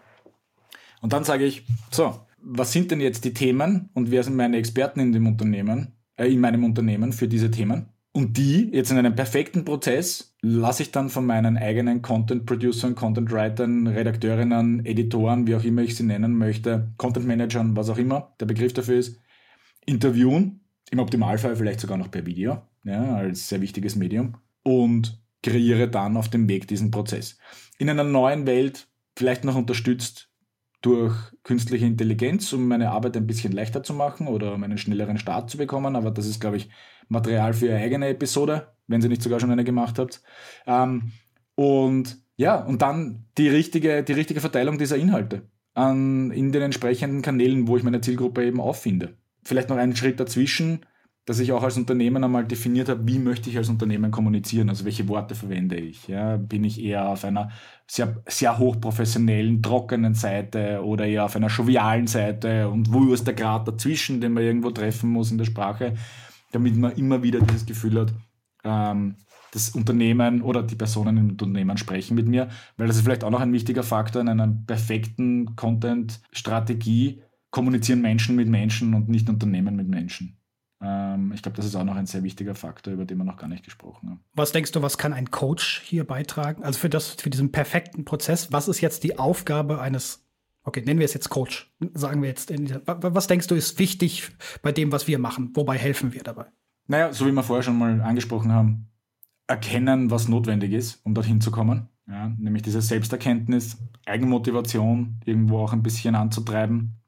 Und 1.01 1.15
dann 1.15 1.25
sage 1.25 1.47
ich, 1.47 1.67
so, 1.91 2.27
was 2.43 2.73
sind 2.73 2.91
denn 2.91 3.01
jetzt 3.01 3.25
die 3.25 3.35
Themen 3.35 3.91
und 3.95 4.11
wer 4.11 4.23
sind 4.23 4.37
meine 4.37 4.57
Experten 4.57 5.01
in 5.01 5.13
dem 5.13 5.27
Unternehmen? 5.27 5.95
äh, 6.17 6.33
in 6.33 6.41
meinem 6.41 6.65
Unternehmen 6.65 7.13
für 7.13 7.29
diese 7.29 7.51
Themen. 7.51 7.87
Und 8.15 8.37
die 8.37 8.69
jetzt 8.73 8.91
in 8.91 8.99
einem 8.99 9.15
perfekten 9.15 9.65
Prozess 9.65 10.37
lasse 10.43 10.83
ich 10.83 10.91
dann 10.91 11.09
von 11.09 11.25
meinen 11.25 11.57
eigenen 11.57 12.03
Content-Producern, 12.03 12.95
Content-Writern, 12.95 13.87
Redakteurinnen, 13.87 14.85
Editoren, 14.85 15.47
wie 15.47 15.55
auch 15.55 15.65
immer 15.65 15.83
ich 15.83 15.97
sie 15.97 16.03
nennen 16.03 16.37
möchte, 16.37 16.93
Content-Managern, 16.99 17.75
was 17.75 17.89
auch 17.89 17.97
immer 17.97 18.35
der 18.39 18.47
Begriff 18.47 18.75
dafür 18.75 18.99
ist, 18.99 19.19
interviewen, 19.87 20.61
im 20.91 20.99
Optimalfall 20.99 21.57
vielleicht 21.57 21.81
sogar 21.81 21.97
noch 21.97 22.11
per 22.11 22.27
Video, 22.27 22.61
ja, 22.85 23.17
als 23.17 23.49
sehr 23.49 23.63
wichtiges 23.63 23.97
Medium, 23.97 24.37
und 24.63 25.23
kreiere 25.43 25.89
dann 25.89 26.19
auf 26.19 26.29
dem 26.29 26.49
Weg 26.49 26.69
diesen 26.69 26.91
Prozess. 26.91 27.39
In 27.79 27.89
einer 27.89 28.05
neuen 28.05 28.47
Welt, 28.47 28.89
vielleicht 29.17 29.45
noch 29.45 29.57
unterstützt 29.57 30.32
durch 30.83 31.15
künstliche 31.45 31.87
Intelligenz, 31.87 32.53
um 32.53 32.69
meine 32.69 32.91
Arbeit 32.91 33.17
ein 33.17 33.27
bisschen 33.27 33.53
leichter 33.53 33.83
zu 33.83 33.95
machen 33.95 34.27
oder 34.27 34.55
um 34.55 34.63
einen 34.63 34.79
schnelleren 34.79 35.17
Start 35.17 35.49
zu 35.49 35.57
bekommen. 35.57 35.97
Aber 35.97 36.11
das 36.11 36.27
ist, 36.27 36.41
glaube 36.41 36.57
ich, 36.59 36.69
Material 37.09 37.55
für 37.55 37.67
Ihre 37.67 37.77
eigene 37.77 38.09
Episode, 38.09 38.73
wenn 38.89 39.01
Sie 39.01 39.09
nicht 39.09 39.23
sogar 39.23 39.41
schon 39.41 39.51
eine 39.51 39.65
gemacht 39.65 39.99
habt. 39.99 40.23
Ähm, 40.67 41.13
und 41.55 42.19
ja, 42.37 42.57
und 42.57 42.83
dann 42.83 43.27
die 43.39 43.49
richtige, 43.49 44.03
die 44.03 44.13
richtige 44.13 44.41
Verteilung 44.41 44.77
dieser 44.77 44.97
Inhalte 44.97 45.49
an, 45.75 46.31
in 46.33 46.53
den 46.53 46.63
entsprechenden 46.63 47.23
Kanälen, 47.23 47.69
wo 47.69 47.77
ich 47.77 47.83
meine 47.85 48.01
Zielgruppe 48.01 48.45
eben 48.45 48.61
auffinde. 48.61 49.17
Vielleicht 49.45 49.69
noch 49.69 49.77
einen 49.77 49.97
Schritt 49.97 50.21
dazwischen 50.21 50.85
dass 51.25 51.39
ich 51.39 51.53
auch 51.53 51.63
als 51.63 51.77
Unternehmen 51.77 52.25
einmal 52.25 52.45
definiert 52.45 52.89
habe, 52.89 53.07
wie 53.07 53.19
möchte 53.19 53.49
ich 53.49 53.57
als 53.57 53.69
Unternehmen 53.69 54.11
kommunizieren, 54.11 54.69
also 54.69 54.85
welche 54.85 55.07
Worte 55.07 55.35
verwende 55.37 55.77
ich. 55.77 56.09
Ja? 56.09 56.37
Bin 56.37 56.65
ich 56.65 56.83
eher 56.83 57.09
auf 57.09 57.25
einer 57.25 57.51
sehr, 57.87 58.23
sehr 58.27 58.59
hochprofessionellen, 58.59 59.63
trockenen 59.63 60.15
Seite 60.15 60.83
oder 60.85 61.07
eher 61.07 61.25
auf 61.25 61.37
einer 61.37 61.49
jovialen 61.49 62.09
Seite 62.09 62.69
und 62.69 62.93
wo 62.93 63.13
ist 63.13 63.27
der 63.27 63.35
Grad 63.35 63.69
dazwischen, 63.69 64.21
den 64.21 64.33
man 64.33 64.43
irgendwo 64.43 64.71
treffen 64.71 65.11
muss 65.11 65.31
in 65.31 65.39
der 65.39 65.45
Sprache, 65.45 65.95
damit 66.51 66.77
man 66.77 66.93
immer 66.93 67.23
wieder 67.23 67.41
dieses 67.41 67.67
Gefühl 67.67 68.01
hat, 68.01 68.13
ähm, 68.65 69.15
das 69.53 69.71
Unternehmen 69.71 70.43
oder 70.43 70.63
die 70.63 70.75
Personen 70.75 71.19
im 71.19 71.31
Unternehmen 71.31 71.77
sprechen 71.77 72.15
mit 72.15 72.27
mir, 72.27 72.49
weil 72.77 72.89
das 72.89 72.97
ist 72.97 73.03
vielleicht 73.03 73.23
auch 73.23 73.31
noch 73.31 73.41
ein 73.41 73.53
wichtiger 73.53 73.83
Faktor 73.83 74.23
in 74.23 74.29
einer 74.29 74.49
perfekten 74.49 75.55
Content-Strategie, 75.55 77.23
kommunizieren 77.51 78.01
Menschen 78.01 78.35
mit 78.35 78.49
Menschen 78.49 78.95
und 78.95 79.09
nicht 79.09 79.29
Unternehmen 79.29 79.77
mit 79.77 79.89
Menschen. 79.89 80.42
Ähm, 80.83 81.33
ich 81.33 81.43
glaube, 81.43 81.57
das 81.57 81.65
ist 81.65 81.77
auch 81.77 81.85
noch 81.85 81.95
ein 81.95 82.07
sehr 82.07 82.25
wichtiger 82.25 82.55
Faktor, 82.55 82.93
über 82.93 83.05
den 83.05 83.19
wir 83.19 83.25
noch 83.25 83.37
gar 83.37 83.47
nicht 83.47 83.65
gesprochen 83.65 84.11
haben. 84.11 84.21
Was 84.35 84.53
denkst 84.53 84.73
du, 84.73 84.83
was 84.83 84.99
kann 84.99 85.13
ein 85.13 85.31
Coach 85.31 85.83
hier 85.85 86.05
beitragen? 86.05 86.65
Also 86.65 86.79
für 86.79 86.91
das, 86.91 87.11
für 87.11 87.31
diesen 87.31 87.53
perfekten 87.53 88.05
Prozess, 88.05 88.53
was 88.53 88.69
ist 88.69 88.81
jetzt 88.81 89.05
die 89.05 89.19
Aufgabe 89.19 89.81
eines, 89.81 90.27
okay, 90.65 90.83
nennen 90.85 90.99
wir 90.99 91.05
es 91.05 91.15
jetzt 91.15 91.29
Coach, 91.29 91.73
sagen 91.95 92.21
wir 92.21 92.29
jetzt, 92.29 92.53
was 92.87 93.27
denkst 93.29 93.47
du 93.47 93.55
ist 93.55 93.79
wichtig 93.79 94.31
bei 94.63 94.73
dem, 94.73 94.91
was 94.91 95.07
wir 95.07 95.19
machen? 95.19 95.51
Wobei 95.55 95.79
helfen 95.79 96.13
wir 96.13 96.23
dabei? 96.23 96.47
Naja, 96.89 97.13
so 97.13 97.27
wie 97.27 97.33
wir 97.33 97.45
vorher 97.45 97.63
schon 97.63 97.79
mal 97.79 98.01
angesprochen 98.01 98.51
haben, 98.51 98.89
erkennen, 99.47 100.11
was 100.11 100.29
notwendig 100.29 100.73
ist, 100.73 101.01
um 101.05 101.15
dorthin 101.15 101.41
zu 101.41 101.51
kommen. 101.51 101.89
Ja, 102.09 102.33
nämlich 102.37 102.63
diese 102.63 102.83
Selbsterkenntnis, 102.83 103.79
Eigenmotivation 104.07 105.21
irgendwo 105.25 105.59
auch 105.59 105.73
ein 105.73 105.85
bisschen 105.85 106.17
anzutreiben, 106.17 107.02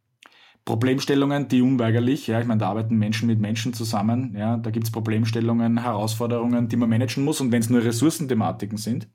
Problemstellungen, 0.65 1.49
die 1.49 1.61
unweigerlich, 1.61 2.27
ja, 2.27 2.41
ich 2.41 2.47
meine, 2.47 2.61
da 2.61 2.71
arbeiten 2.71 2.97
Menschen 2.97 3.27
mit 3.27 3.39
Menschen 3.39 3.75
zusammen, 3.75 4.35
ja, 4.37 4.57
da 4.57 4.71
gibt 4.71 4.87
es 4.87 4.93
Problemstellungen, 4.93 5.83
Herausforderungen, 5.83 6.69
die 6.69 6.77
man 6.77 6.89
managen 6.89 7.25
muss 7.25 7.41
und 7.41 7.53
wenn 7.53 7.61
es 7.61 7.69
nur 7.69 7.85
Ressourcenthematiken 7.85 8.79
sind, 8.79 9.09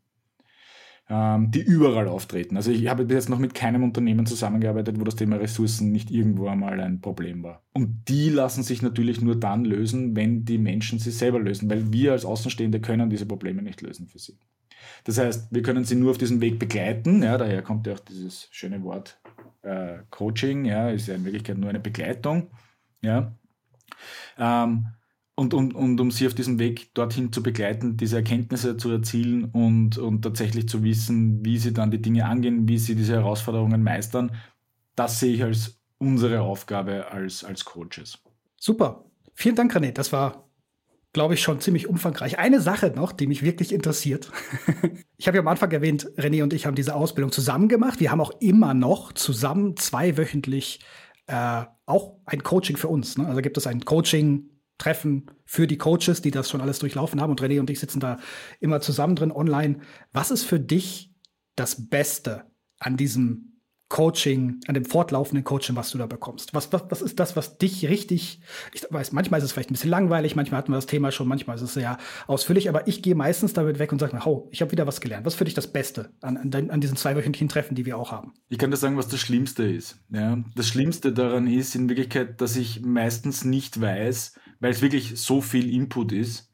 ähm, 1.10 1.50
die 1.50 1.62
überall 1.62 2.08
auftreten. 2.08 2.56
Also 2.56 2.72
ich 2.72 2.88
habe 2.88 3.06
bis 3.06 3.16
jetzt 3.16 3.30
noch 3.30 3.40
mit 3.40 3.56
keinem 3.56 3.84
Unternehmen 3.84 4.28
zusammengearbeitet, 4.28 5.00
wo 5.00 5.04
das 5.04 5.16
Thema 5.16 5.38
Ressourcen 5.38 5.92
nicht 5.92 6.12
irgendwo 6.12 6.48
einmal 6.48 6.80
ein 6.80 7.02
Problem 7.02 7.42
war. 7.42 7.64
Und 7.74 8.04
die 8.08 8.30
lassen 8.30 8.62
sich 8.62 8.84
natürlich 8.84 9.20
nur 9.20 9.36
dann 9.36 9.66
lösen, 9.66 10.16
wenn 10.16 10.46
die 10.46 10.60
Menschen 10.60 11.00
sie 11.00 11.12
selber 11.12 11.40
lösen, 11.40 11.68
weil 11.70 11.92
wir 11.92 12.12
als 12.12 12.26
Außenstehende 12.26 12.80
können 12.80 13.10
diese 13.10 13.26
Probleme 13.26 13.64
nicht 13.64 13.82
lösen 13.82 14.08
für 14.08 14.20
sie. 14.20 14.38
Das 15.04 15.18
heißt, 15.18 15.48
wir 15.52 15.62
können 15.62 15.86
sie 15.86 15.96
nur 15.96 16.12
auf 16.12 16.18
diesem 16.18 16.42
Weg 16.42 16.60
begleiten, 16.60 17.24
ja, 17.24 17.38
daher 17.38 17.62
kommt 17.62 17.88
ja 17.88 17.94
auch 17.94 18.00
dieses 18.00 18.48
schöne 18.52 18.84
Wort 18.84 19.20
äh, 19.62 20.00
Coaching, 20.10 20.66
ja, 20.66 20.90
ist 20.90 21.08
ja 21.08 21.16
in 21.16 21.26
Wirklichkeit 21.26 21.58
nur 21.58 21.70
eine 21.70 21.80
Begleitung, 21.80 22.52
ja. 23.02 23.34
Ähm, 24.38 24.88
und, 25.36 25.54
und, 25.54 25.74
und 25.74 26.02
um 26.02 26.12
sie 26.12 26.28
auf 26.28 26.34
diesem 26.34 26.60
Weg 26.60 26.94
dorthin 26.96 27.32
zu 27.32 27.42
begleiten, 27.42 27.96
diese 27.96 28.18
Erkenntnisse 28.18 28.76
zu 28.76 28.92
erzielen 28.92 29.46
und, 29.46 29.98
und 29.98 30.22
tatsächlich 30.22 30.68
zu 30.68 30.84
wissen, 30.84 31.46
wie 31.46 31.58
sie 31.58 31.72
dann 31.72 31.92
die 31.92 32.02
Dinge 32.02 32.26
angehen, 32.26 32.68
wie 32.68 32.78
sie 32.78 32.94
diese 32.94 33.14
Herausforderungen 33.14 33.82
meistern, 33.82 34.36
das 34.96 35.22
sehe 35.22 35.34
ich 35.34 35.44
als 35.44 35.80
unsere 35.98 36.42
Aufgabe 36.42 37.10
als, 37.12 37.46
als 37.46 37.64
Coaches. 37.64 38.20
Super. 38.58 39.06
Vielen 39.34 39.56
Dank, 39.56 39.74
René. 39.74 39.94
Das 39.94 40.12
war 40.12 40.49
glaube 41.14 41.34
ich, 41.34 41.42
schon 41.42 41.60
ziemlich 41.60 41.88
umfangreich. 41.88 42.38
Eine 42.38 42.62
Sache 42.62 42.92
noch, 42.96 43.12
die 43.12 43.28
mich 43.28 43.42
wirklich 43.42 43.74
interessiert. 43.74 44.32
ich 45.18 45.28
habe 45.28 45.38
ja 45.38 45.42
am 45.42 45.48
Anfang 45.48 45.72
erwähnt, 45.72 46.08
René 46.18 46.44
und 46.44 46.54
ich 46.54 46.66
haben 46.66 46.76
diese 46.76 46.96
Ausbildung 46.96 47.32
zusammen 47.32 47.68
gemacht. 47.68 48.00
Wir 48.00 48.12
haben 48.12 48.22
auch 48.22 48.32
immer 48.40 48.74
noch 48.74 49.14
zusammen 49.14 49.76
zweiwöchentlich 49.76 50.80
äh, 51.28 51.64
auch 51.86 52.18
ein 52.26 52.44
Coaching 52.44 52.78
für 52.78 52.88
uns. 52.88 53.18
Ne? 53.18 53.28
Also 53.28 53.42
gibt 53.42 53.58
es 53.58 53.66
ein 53.66 53.86
Coaching-Treffen 53.86 55.32
für 55.46 55.66
die 55.66 55.78
Coaches, 55.78 56.22
die 56.22 56.32
das 56.32 56.50
schon 56.50 56.62
alles 56.62 56.80
durchlaufen 56.80 57.22
haben. 57.22 57.32
Und 57.32 57.42
René 57.42 57.60
und 57.60 57.70
ich 57.70 57.80
sitzen 57.80 58.00
da 58.00 58.20
immer 58.60 58.82
zusammen 58.82 59.16
drin 59.16 59.32
online. 59.32 59.80
Was 60.12 60.32
ist 60.32 60.44
für 60.44 60.60
dich 60.60 61.14
das 61.56 61.90
Beste 61.90 62.46
an 62.80 62.98
diesem 62.98 63.59
Coaching, 63.90 64.62
an 64.68 64.76
dem 64.76 64.86
fortlaufenden 64.86 65.44
Coaching, 65.44 65.76
was 65.76 65.90
du 65.90 65.98
da 65.98 66.06
bekommst? 66.06 66.54
Was, 66.54 66.72
was, 66.72 66.84
was 66.90 67.02
ist 67.02 67.20
das, 67.20 67.36
was 67.36 67.58
dich 67.58 67.90
richtig, 67.90 68.40
ich 68.72 68.86
weiß, 68.88 69.12
manchmal 69.14 69.40
ist 69.40 69.46
es 69.46 69.52
vielleicht 69.52 69.72
ein 69.72 69.74
bisschen 69.74 69.90
langweilig, 69.90 70.36
manchmal 70.36 70.60
hatten 70.60 70.72
wir 70.72 70.78
das 70.78 70.86
Thema 70.86 71.12
schon, 71.12 71.28
manchmal 71.28 71.56
ist 71.56 71.64
es 71.64 71.74
sehr 71.74 71.98
ausführlich, 72.28 72.70
aber 72.70 72.88
ich 72.88 73.02
gehe 73.02 73.16
meistens 73.16 73.54
damit 73.54 73.80
weg 73.80 73.92
und 73.92 73.98
sage 73.98 74.16
mir, 74.16 74.26
oh, 74.28 74.48
ich 74.52 74.62
habe 74.62 74.72
wieder 74.72 74.86
was 74.86 75.02
gelernt. 75.02 75.26
Was 75.26 75.34
für 75.34 75.44
dich 75.44 75.56
das 75.56 75.66
Beste 75.66 76.12
an, 76.22 76.38
an, 76.38 76.70
an 76.70 76.82
diesen 76.82 76.98
zweiwöchentlichen 76.98 77.50
Treffen, 77.50 77.74
die 77.74 77.88
wir 77.88 77.98
auch 77.98 78.12
haben? 78.12 78.34
Ich 78.48 78.60
kann 78.60 78.70
dir 78.70 78.78
sagen, 78.78 78.96
was 78.96 79.08
das 79.08 79.20
Schlimmste 79.20 79.64
ist. 79.64 80.00
Ja? 80.10 80.38
Das 80.56 80.68
Schlimmste 80.68 81.12
daran 81.12 81.48
ist 81.48 81.74
in 81.74 81.90
Wirklichkeit, 81.90 82.40
dass 82.42 82.56
ich 82.56 82.82
meistens 82.82 83.44
nicht 83.44 83.82
weiß, 83.82 84.36
weil 84.60 84.72
es 84.72 84.84
wirklich 84.84 85.20
so 85.20 85.42
viel 85.42 85.74
Input 85.74 86.12
ist, 86.12 86.54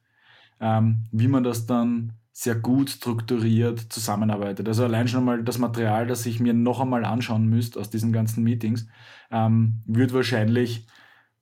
ähm, 0.61 1.07
wie 1.11 1.27
man 1.27 1.43
das 1.43 1.65
dann 1.65 2.13
sehr 2.37 2.55
gut 2.55 2.89
strukturiert 2.89 3.79
zusammenarbeitet. 3.79 4.67
Also 4.67 4.83
allein 4.83 5.07
schon 5.07 5.23
mal 5.23 5.41
das 5.41 5.57
Material, 5.57 6.05
das 6.05 6.25
ich 6.25 6.41
mir 6.41 6.53
noch 6.53 6.81
einmal 6.81 7.05
anschauen 7.05 7.47
müsste 7.47 7.79
aus 7.79 7.89
diesen 7.89 8.11
ganzen 8.11 8.43
Meetings, 8.43 8.87
ähm, 9.31 9.81
wird 9.85 10.13
wahrscheinlich, 10.13 10.85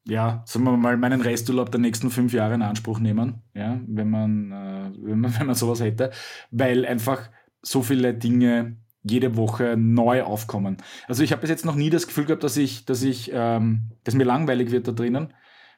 ja, 0.04 0.44
sagen 0.46 0.66
wir 0.66 0.78
mal, 0.78 0.96
meinen 0.98 1.22
Resturlaub 1.22 1.72
der 1.72 1.80
nächsten 1.80 2.12
fünf 2.12 2.32
Jahre 2.32 2.54
in 2.54 2.62
Anspruch 2.62 3.00
nehmen, 3.00 3.42
ja, 3.56 3.82
wenn 3.88 4.12
man, 4.12 4.52
äh, 4.52 4.92
wenn 5.02 5.20
man, 5.20 5.34
wenn 5.40 5.48
man 5.48 5.56
sowas 5.56 5.82
hätte, 5.82 6.12
weil 6.52 6.86
einfach 6.86 7.28
so 7.64 7.82
viele 7.82 8.14
Dinge 8.14 8.78
jede 9.02 9.36
Woche 9.36 9.76
neu 9.76 10.22
aufkommen. 10.22 10.78
Also 11.08 11.24
ich 11.24 11.32
habe 11.32 11.42
bis 11.42 11.50
jetzt 11.50 11.66
noch 11.66 11.76
nie 11.76 11.90
das 11.90 12.06
Gefühl 12.06 12.26
gehabt, 12.26 12.44
dass 12.44 12.56
ich, 12.56 12.86
dass 12.86 13.02
ich, 13.02 13.32
ähm, 13.34 13.90
dass 14.04 14.14
mir 14.14 14.26
langweilig 14.26 14.70
wird 14.70 14.88
da 14.88 14.92
drinnen, 14.92 15.34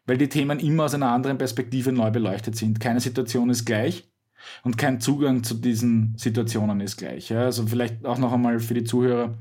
weil 0.05 0.17
die 0.17 0.27
Themen 0.27 0.59
immer 0.59 0.83
aus 0.83 0.93
einer 0.93 1.11
anderen 1.11 1.37
Perspektive 1.37 1.93
neu 1.93 2.11
beleuchtet 2.11 2.57
sind. 2.57 2.81
Keine 2.81 2.99
Situation 2.99 3.49
ist 3.49 3.63
gleich 3.63 4.11
und 4.63 4.77
kein 4.77 4.99
Zugang 4.99 5.43
zu 5.43 5.55
diesen 5.55 6.13
Situationen 6.17 6.81
ist 6.81 6.97
gleich. 6.97 7.29
Ja? 7.29 7.41
Also 7.41 7.65
vielleicht 7.67 8.05
auch 8.05 8.17
noch 8.17 8.33
einmal 8.33 8.59
für 8.59 8.73
die 8.73 8.83
Zuhörer 8.83 9.37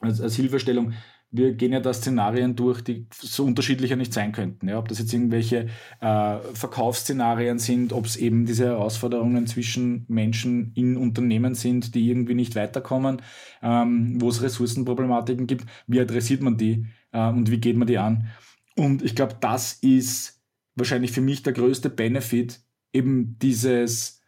als, 0.00 0.20
als 0.20 0.36
Hilfestellung. 0.36 0.92
Wir 1.34 1.54
gehen 1.54 1.72
ja 1.72 1.80
da 1.80 1.94
Szenarien 1.94 2.56
durch, 2.56 2.82
die 2.82 3.06
so 3.14 3.44
unterschiedlicher 3.44 3.96
nicht 3.96 4.12
sein 4.12 4.32
könnten. 4.32 4.68
Ja? 4.68 4.78
Ob 4.78 4.88
das 4.88 4.98
jetzt 4.98 5.12
irgendwelche 5.14 5.68
äh, 6.00 6.38
Verkaufsszenarien 6.52 7.58
sind, 7.58 7.92
ob 7.92 8.04
es 8.04 8.16
eben 8.16 8.44
diese 8.44 8.66
Herausforderungen 8.66 9.46
zwischen 9.46 10.04
Menschen 10.08 10.72
in 10.74 10.98
Unternehmen 10.98 11.54
sind, 11.54 11.94
die 11.94 12.10
irgendwie 12.10 12.34
nicht 12.34 12.54
weiterkommen, 12.54 13.22
ähm, 13.62 14.20
wo 14.20 14.28
es 14.28 14.42
Ressourcenproblematiken 14.42 15.46
gibt. 15.46 15.64
Wie 15.86 16.00
adressiert 16.00 16.42
man 16.42 16.58
die 16.58 16.86
äh, 17.12 17.28
und 17.28 17.50
wie 17.50 17.58
geht 17.58 17.76
man 17.76 17.88
die 17.88 17.98
an? 17.98 18.28
Und 18.76 19.02
ich 19.02 19.14
glaube, 19.14 19.36
das 19.40 19.74
ist 19.74 20.42
wahrscheinlich 20.74 21.12
für 21.12 21.20
mich 21.20 21.42
der 21.42 21.52
größte 21.52 21.90
Benefit, 21.90 22.60
eben 22.92 23.38
dieses 23.40 24.21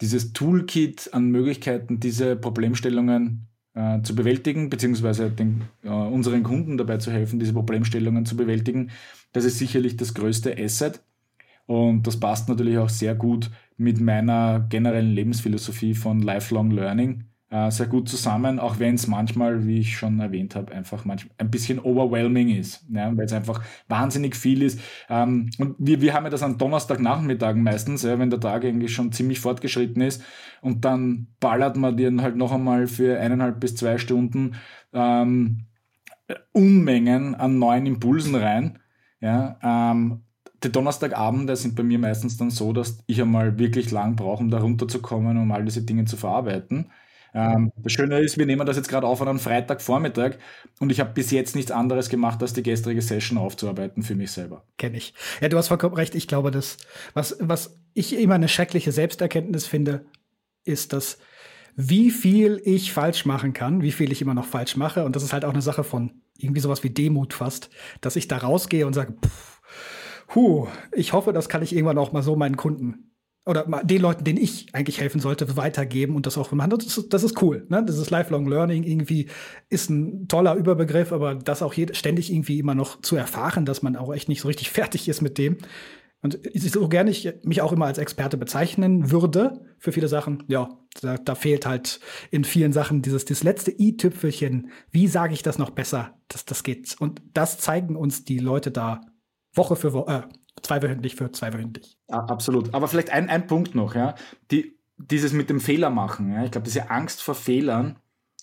dieses 0.00 0.32
Toolkit 0.32 1.10
an 1.12 1.30
Möglichkeiten, 1.30 2.00
diese 2.00 2.36
Problemstellungen 2.36 3.46
äh, 3.74 4.02
zu 4.02 4.14
bewältigen, 4.14 4.70
beziehungsweise 4.70 5.30
den, 5.30 5.62
äh, 5.82 5.88
unseren 5.88 6.42
Kunden 6.42 6.78
dabei 6.78 6.98
zu 6.98 7.10
helfen, 7.10 7.38
diese 7.38 7.52
Problemstellungen 7.52 8.26
zu 8.26 8.36
bewältigen, 8.36 8.90
das 9.32 9.44
ist 9.44 9.58
sicherlich 9.58 9.96
das 9.96 10.14
größte 10.14 10.56
Asset. 10.58 11.02
Und 11.66 12.06
das 12.06 12.18
passt 12.18 12.48
natürlich 12.48 12.78
auch 12.78 12.88
sehr 12.88 13.14
gut 13.14 13.50
mit 13.76 14.00
meiner 14.00 14.66
generellen 14.68 15.12
Lebensphilosophie 15.12 15.94
von 15.94 16.20
Lifelong 16.20 16.72
Learning 16.72 17.29
äh, 17.50 17.70
sehr 17.70 17.86
gut 17.86 18.08
zusammen, 18.08 18.58
auch 18.58 18.78
wenn 18.78 18.94
es 18.94 19.06
manchmal, 19.06 19.66
wie 19.66 19.80
ich 19.80 19.96
schon 19.96 20.20
erwähnt 20.20 20.54
habe, 20.54 20.72
einfach 20.72 21.04
manchmal 21.04 21.34
ein 21.38 21.50
bisschen 21.50 21.80
overwhelming 21.80 22.48
ist, 22.48 22.86
ja, 22.90 23.14
weil 23.16 23.26
es 23.26 23.32
einfach 23.32 23.62
wahnsinnig 23.88 24.36
viel 24.36 24.62
ist. 24.62 24.80
Ähm, 25.08 25.50
und 25.58 25.74
wir, 25.78 26.00
wir 26.00 26.14
haben 26.14 26.24
ja 26.24 26.30
das 26.30 26.44
an 26.44 26.58
Donnerstagnachmittagen 26.58 27.62
meistens, 27.62 28.02
ja, 28.02 28.18
wenn 28.18 28.30
der 28.30 28.40
Tag 28.40 28.64
eigentlich 28.64 28.94
schon 28.94 29.12
ziemlich 29.12 29.40
fortgeschritten 29.40 30.00
ist 30.00 30.22
und 30.62 30.84
dann 30.84 31.26
ballert 31.40 31.76
man 31.76 31.96
dir 31.96 32.14
halt 32.22 32.36
noch 32.36 32.52
einmal 32.52 32.86
für 32.86 33.18
eineinhalb 33.18 33.58
bis 33.60 33.74
zwei 33.76 33.98
Stunden 33.98 34.54
ähm, 34.92 35.66
Unmengen 36.52 37.34
an 37.34 37.58
neuen 37.58 37.86
Impulsen 37.86 38.36
rein. 38.36 38.78
Ja, 39.20 39.58
ähm, 39.62 40.22
die 40.62 40.70
Donnerstagabende 40.70 41.56
sind 41.56 41.74
bei 41.74 41.82
mir 41.82 41.98
meistens 41.98 42.36
dann 42.36 42.50
so, 42.50 42.72
dass 42.72 43.02
ich 43.06 43.20
einmal 43.20 43.58
wirklich 43.58 43.90
lang 43.90 44.16
brauche, 44.16 44.42
um 44.42 44.50
da 44.50 44.60
runterzukommen, 44.60 45.36
um 45.38 45.50
all 45.52 45.64
diese 45.64 45.82
Dinge 45.82 46.04
zu 46.04 46.16
verarbeiten. 46.16 46.90
Ähm, 47.34 47.72
das 47.76 47.92
Schöne 47.92 48.18
ist, 48.20 48.38
wir 48.38 48.46
nehmen 48.46 48.66
das 48.66 48.76
jetzt 48.76 48.88
gerade 48.88 49.06
auf 49.06 49.20
an 49.22 49.28
einem 49.28 49.38
Freitagvormittag 49.38 50.36
und 50.80 50.90
ich 50.90 51.00
habe 51.00 51.12
bis 51.12 51.30
jetzt 51.30 51.54
nichts 51.54 51.70
anderes 51.70 52.08
gemacht, 52.08 52.42
als 52.42 52.52
die 52.52 52.62
gestrige 52.62 53.02
Session 53.02 53.38
aufzuarbeiten 53.38 54.02
für 54.02 54.14
mich 54.14 54.32
selber. 54.32 54.64
Kenne 54.78 54.96
ich. 54.96 55.14
Ja, 55.40 55.48
du 55.48 55.56
hast 55.56 55.68
vollkommen 55.68 55.94
recht. 55.94 56.14
Ich 56.14 56.28
glaube, 56.28 56.50
dass 56.50 56.76
was, 57.14 57.36
was 57.40 57.78
ich 57.94 58.18
immer 58.18 58.34
eine 58.34 58.48
schreckliche 58.48 58.92
Selbsterkenntnis 58.92 59.66
finde, 59.66 60.04
ist, 60.64 60.92
dass 60.92 61.18
wie 61.76 62.10
viel 62.10 62.60
ich 62.64 62.92
falsch 62.92 63.24
machen 63.24 63.52
kann, 63.52 63.82
wie 63.82 63.92
viel 63.92 64.12
ich 64.12 64.20
immer 64.20 64.34
noch 64.34 64.44
falsch 64.44 64.76
mache. 64.76 65.04
Und 65.04 65.16
das 65.16 65.22
ist 65.22 65.32
halt 65.32 65.44
auch 65.44 65.52
eine 65.52 65.62
Sache 65.62 65.84
von 65.84 66.22
irgendwie 66.36 66.60
sowas 66.60 66.82
wie 66.82 66.90
Demut 66.90 67.32
fast, 67.32 67.70
dass 68.00 68.16
ich 68.16 68.28
da 68.28 68.38
rausgehe 68.38 68.86
und 68.86 68.92
sage, 68.92 69.14
pff, 69.24 69.60
huh, 70.34 70.68
ich 70.92 71.12
hoffe, 71.12 71.32
das 71.32 71.48
kann 71.48 71.62
ich 71.62 71.74
irgendwann 71.74 71.98
auch 71.98 72.12
mal 72.12 72.22
so 72.22 72.36
meinen 72.36 72.56
Kunden 72.56 73.09
oder 73.50 73.66
den 73.82 74.00
Leuten, 74.00 74.24
denen 74.24 74.38
ich 74.38 74.68
eigentlich 74.72 75.00
helfen 75.00 75.20
sollte, 75.20 75.56
weitergeben 75.56 76.16
und 76.16 76.26
das 76.26 76.38
auch 76.38 76.50
machen. 76.52 76.70
Das 76.70 76.86
ist, 76.86 77.12
das 77.12 77.22
ist 77.22 77.42
cool. 77.42 77.66
Ne? 77.68 77.84
Das 77.84 77.98
ist 77.98 78.10
Lifelong 78.10 78.48
Learning 78.48 78.84
irgendwie 78.84 79.26
ist 79.68 79.90
ein 79.90 80.28
toller 80.28 80.54
Überbegriff, 80.54 81.12
aber 81.12 81.34
das 81.34 81.62
auch 81.62 81.74
ständig 81.92 82.32
irgendwie 82.32 82.58
immer 82.58 82.74
noch 82.74 83.00
zu 83.02 83.16
erfahren, 83.16 83.66
dass 83.66 83.82
man 83.82 83.96
auch 83.96 84.14
echt 84.14 84.28
nicht 84.28 84.40
so 84.40 84.48
richtig 84.48 84.70
fertig 84.70 85.08
ist 85.08 85.20
mit 85.20 85.36
dem. 85.36 85.58
Und 86.22 86.38
so 86.54 86.88
gerne 86.88 87.10
ich 87.10 87.32
mich 87.44 87.62
auch 87.62 87.72
immer 87.72 87.86
als 87.86 87.96
Experte 87.96 88.36
bezeichnen 88.36 89.10
würde 89.10 89.64
für 89.78 89.90
viele 89.90 90.08
Sachen, 90.08 90.44
ja, 90.48 90.68
da, 91.00 91.16
da 91.16 91.34
fehlt 91.34 91.64
halt 91.64 91.98
in 92.30 92.44
vielen 92.44 92.72
Sachen 92.72 93.00
dieses, 93.00 93.24
dieses 93.24 93.42
letzte 93.42 93.70
i-Tüpfelchen. 93.70 94.70
Wie 94.90 95.06
sage 95.06 95.32
ich 95.32 95.42
das 95.42 95.56
noch 95.56 95.70
besser? 95.70 96.18
Das, 96.28 96.44
das 96.44 96.62
geht. 96.62 96.94
Und 97.00 97.22
das 97.32 97.58
zeigen 97.58 97.96
uns 97.96 98.24
die 98.24 98.38
Leute 98.38 98.70
da 98.70 99.00
Woche 99.54 99.76
für 99.76 99.92
Woche, 99.92 100.12
äh, 100.12 100.22
zweiwöchentlich 100.62 101.16
für 101.16 101.30
zweiwöchentlich. 101.32 101.96
Ja, 102.08 102.18
absolut. 102.24 102.74
Aber 102.74 102.88
vielleicht 102.88 103.10
ein, 103.10 103.28
ein 103.28 103.46
Punkt 103.46 103.74
noch, 103.74 103.94
ja. 103.94 104.14
Die, 104.50 104.78
dieses 104.96 105.32
mit 105.32 105.50
dem 105.50 105.60
Fehler 105.60 105.90
machen, 105.90 106.32
ja. 106.32 106.44
Ich 106.44 106.50
glaube, 106.50 106.64
diese 106.64 106.90
Angst 106.90 107.22
vor 107.22 107.34
Fehlern, 107.34 107.96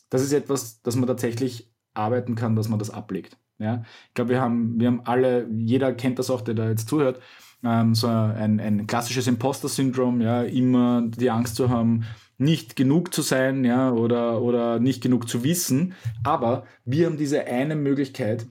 das 0.09 0.21
ist 0.21 0.33
etwas, 0.33 0.81
das 0.81 0.95
man 0.95 1.07
tatsächlich 1.07 1.71
arbeiten 1.93 2.35
kann, 2.35 2.55
dass 2.55 2.69
man 2.69 2.79
das 2.79 2.89
ablegt. 2.89 3.37
Ja. 3.59 3.83
Ich 4.09 4.13
glaube, 4.13 4.31
wir 4.31 4.41
haben, 4.41 4.79
wir 4.79 4.87
haben 4.87 5.01
alle, 5.05 5.47
jeder 5.49 5.93
kennt 5.93 6.19
das 6.19 6.29
auch, 6.29 6.41
der 6.41 6.53
da 6.53 6.69
jetzt 6.69 6.87
zuhört, 6.87 7.19
ähm, 7.63 7.95
so 7.95 8.07
ein, 8.07 8.59
ein 8.59 8.87
klassisches 8.87 9.27
Imposter-Syndrom, 9.27 10.21
ja, 10.21 10.43
immer 10.43 11.03
die 11.07 11.31
Angst 11.31 11.55
zu 11.55 11.69
haben, 11.69 12.05
nicht 12.37 12.75
genug 12.75 13.13
zu 13.13 13.23
sein, 13.23 13.65
ja, 13.65 13.91
oder, 13.91 14.41
oder 14.41 14.79
nicht 14.79 15.01
genug 15.01 15.27
zu 15.27 15.43
wissen. 15.43 15.95
Aber 16.23 16.65
wir 16.85 17.07
haben 17.07 17.17
diese 17.17 17.45
eine 17.45 17.75
Möglichkeit 17.75 18.47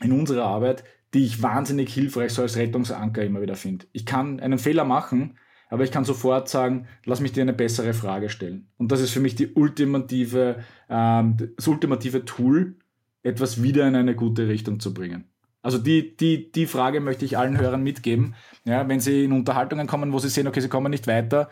in 0.00 0.12
unserer 0.12 0.44
Arbit, 0.44 0.84
die 1.16 1.24
ich 1.24 1.40
wahnsinnig 1.40 1.92
hilfreich 1.94 2.32
so 2.32 2.42
als 2.42 2.58
Rettungsanker 2.58 3.24
immer 3.24 3.40
wieder 3.40 3.56
finde. 3.56 3.86
Ich 3.92 4.04
kann 4.04 4.38
einen 4.38 4.58
Fehler 4.58 4.84
machen, 4.84 5.38
aber 5.70 5.82
ich 5.82 5.90
kann 5.90 6.04
sofort 6.04 6.50
sagen, 6.50 6.88
lass 7.06 7.20
mich 7.20 7.32
dir 7.32 7.40
eine 7.40 7.54
bessere 7.54 7.94
Frage 7.94 8.28
stellen. 8.28 8.68
Und 8.76 8.92
das 8.92 9.00
ist 9.00 9.12
für 9.12 9.20
mich 9.20 9.34
die 9.34 9.54
ultimative, 9.54 10.62
ähm, 10.90 11.54
das 11.56 11.66
ultimative 11.68 12.26
Tool, 12.26 12.76
etwas 13.22 13.62
wieder 13.62 13.88
in 13.88 13.96
eine 13.96 14.14
gute 14.14 14.46
Richtung 14.46 14.78
zu 14.78 14.92
bringen. 14.92 15.24
Also 15.62 15.78
die, 15.78 16.14
die, 16.18 16.52
die 16.52 16.66
Frage 16.66 17.00
möchte 17.00 17.24
ich 17.24 17.38
allen 17.38 17.58
Hörern 17.58 17.82
mitgeben. 17.82 18.34
Ja, 18.66 18.86
wenn 18.86 19.00
sie 19.00 19.24
in 19.24 19.32
Unterhaltungen 19.32 19.86
kommen, 19.86 20.12
wo 20.12 20.18
sie 20.18 20.28
sehen, 20.28 20.46
okay, 20.46 20.60
sie 20.60 20.68
kommen 20.68 20.90
nicht 20.90 21.06
weiter, 21.06 21.48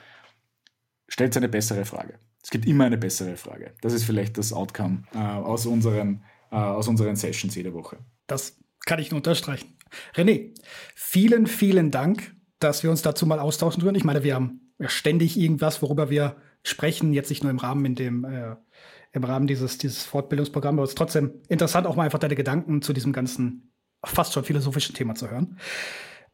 stellt 1.09 1.35
eine 1.38 1.48
bessere 1.48 1.87
Frage. 1.87 2.18
Es 2.42 2.50
gibt 2.50 2.66
immer 2.66 2.85
eine 2.85 2.98
bessere 2.98 3.37
Frage. 3.37 3.72
Das 3.81 3.94
ist 3.94 4.05
vielleicht 4.05 4.37
das 4.37 4.53
Outcome 4.53 5.05
äh, 5.14 5.18
aus, 5.18 5.64
unseren, 5.64 6.22
äh, 6.53 6.57
aus 6.57 6.87
unseren 6.87 7.16
Sessions 7.16 7.55
jede 7.55 7.72
Woche. 7.72 7.96
Das 8.27 8.59
kann 8.85 8.99
ich 8.99 9.11
nur 9.11 9.18
unterstreichen. 9.18 9.77
René, 10.14 10.55
vielen, 10.94 11.47
vielen 11.47 11.90
Dank, 11.90 12.35
dass 12.59 12.83
wir 12.83 12.90
uns 12.90 13.03
dazu 13.03 13.27
mal 13.27 13.38
austauschen 13.38 13.83
können. 13.83 13.97
Ich 13.97 14.05
meine, 14.05 14.25
wir 14.25 14.35
haben 14.35 14.73
ja 14.79 14.88
ständig 14.88 15.38
irgendwas, 15.38 15.83
worüber 15.83 16.11
wir 16.11 16.37
sprechen, 16.62 17.12
jetzt 17.12 17.31
nicht 17.31 17.42
nur 17.42 17.51
im 17.51 17.59
Rahmen 17.59 17.85
in 17.85 17.94
dem 17.94 18.25
äh, 18.25 18.57
im 19.14 19.25
Rahmen 19.25 19.47
dieses, 19.47 19.79
dieses 19.79 20.05
Fortbildungsprogramms, 20.05 20.77
aber 20.77 20.85
es 20.85 20.90
ist 20.90 20.99
trotzdem 20.99 21.35
interessant, 21.49 21.87
auch 21.87 21.94
mal 21.94 22.03
einfach 22.03 22.18
deine 22.18 22.35
Gedanken 22.35 22.83
zu 22.83 22.92
diesem 22.92 23.12
ganzen 23.12 23.73
fast 24.05 24.33
schon 24.33 24.44
philosophischen 24.44 24.94
Thema 24.94 25.14
zu 25.14 25.31
hören. 25.31 25.59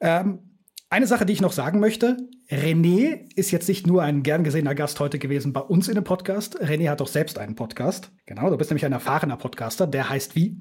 Ähm, 0.01 0.57
eine 0.89 1.07
Sache, 1.07 1.25
die 1.25 1.33
ich 1.33 1.43
noch 1.43 1.53
sagen 1.53 1.79
möchte, 1.79 2.17
René 2.51 3.31
ist 3.37 3.53
jetzt 3.53 3.69
nicht 3.69 3.87
nur 3.87 4.03
ein 4.03 4.25
gern 4.25 4.43
gesehener 4.43 4.75
Gast 4.75 4.99
heute 4.99 5.21
gewesen 5.21 5.53
bei 5.53 5.61
uns 5.61 5.87
in 5.89 5.95
dem 5.95 6.05
Podcast. 6.05 6.61
René 6.61 6.89
hat 6.89 7.01
auch 7.01 7.07
selbst 7.07 7.39
einen 7.39 7.55
Podcast. 7.55 8.11
Genau, 8.27 8.51
du 8.51 8.57
bist 8.57 8.71
nämlich 8.71 8.85
ein 8.85 8.93
erfahrener 8.93 9.37
Podcaster. 9.37 9.87
Der 9.87 10.09
heißt 10.09 10.35
wie? 10.35 10.61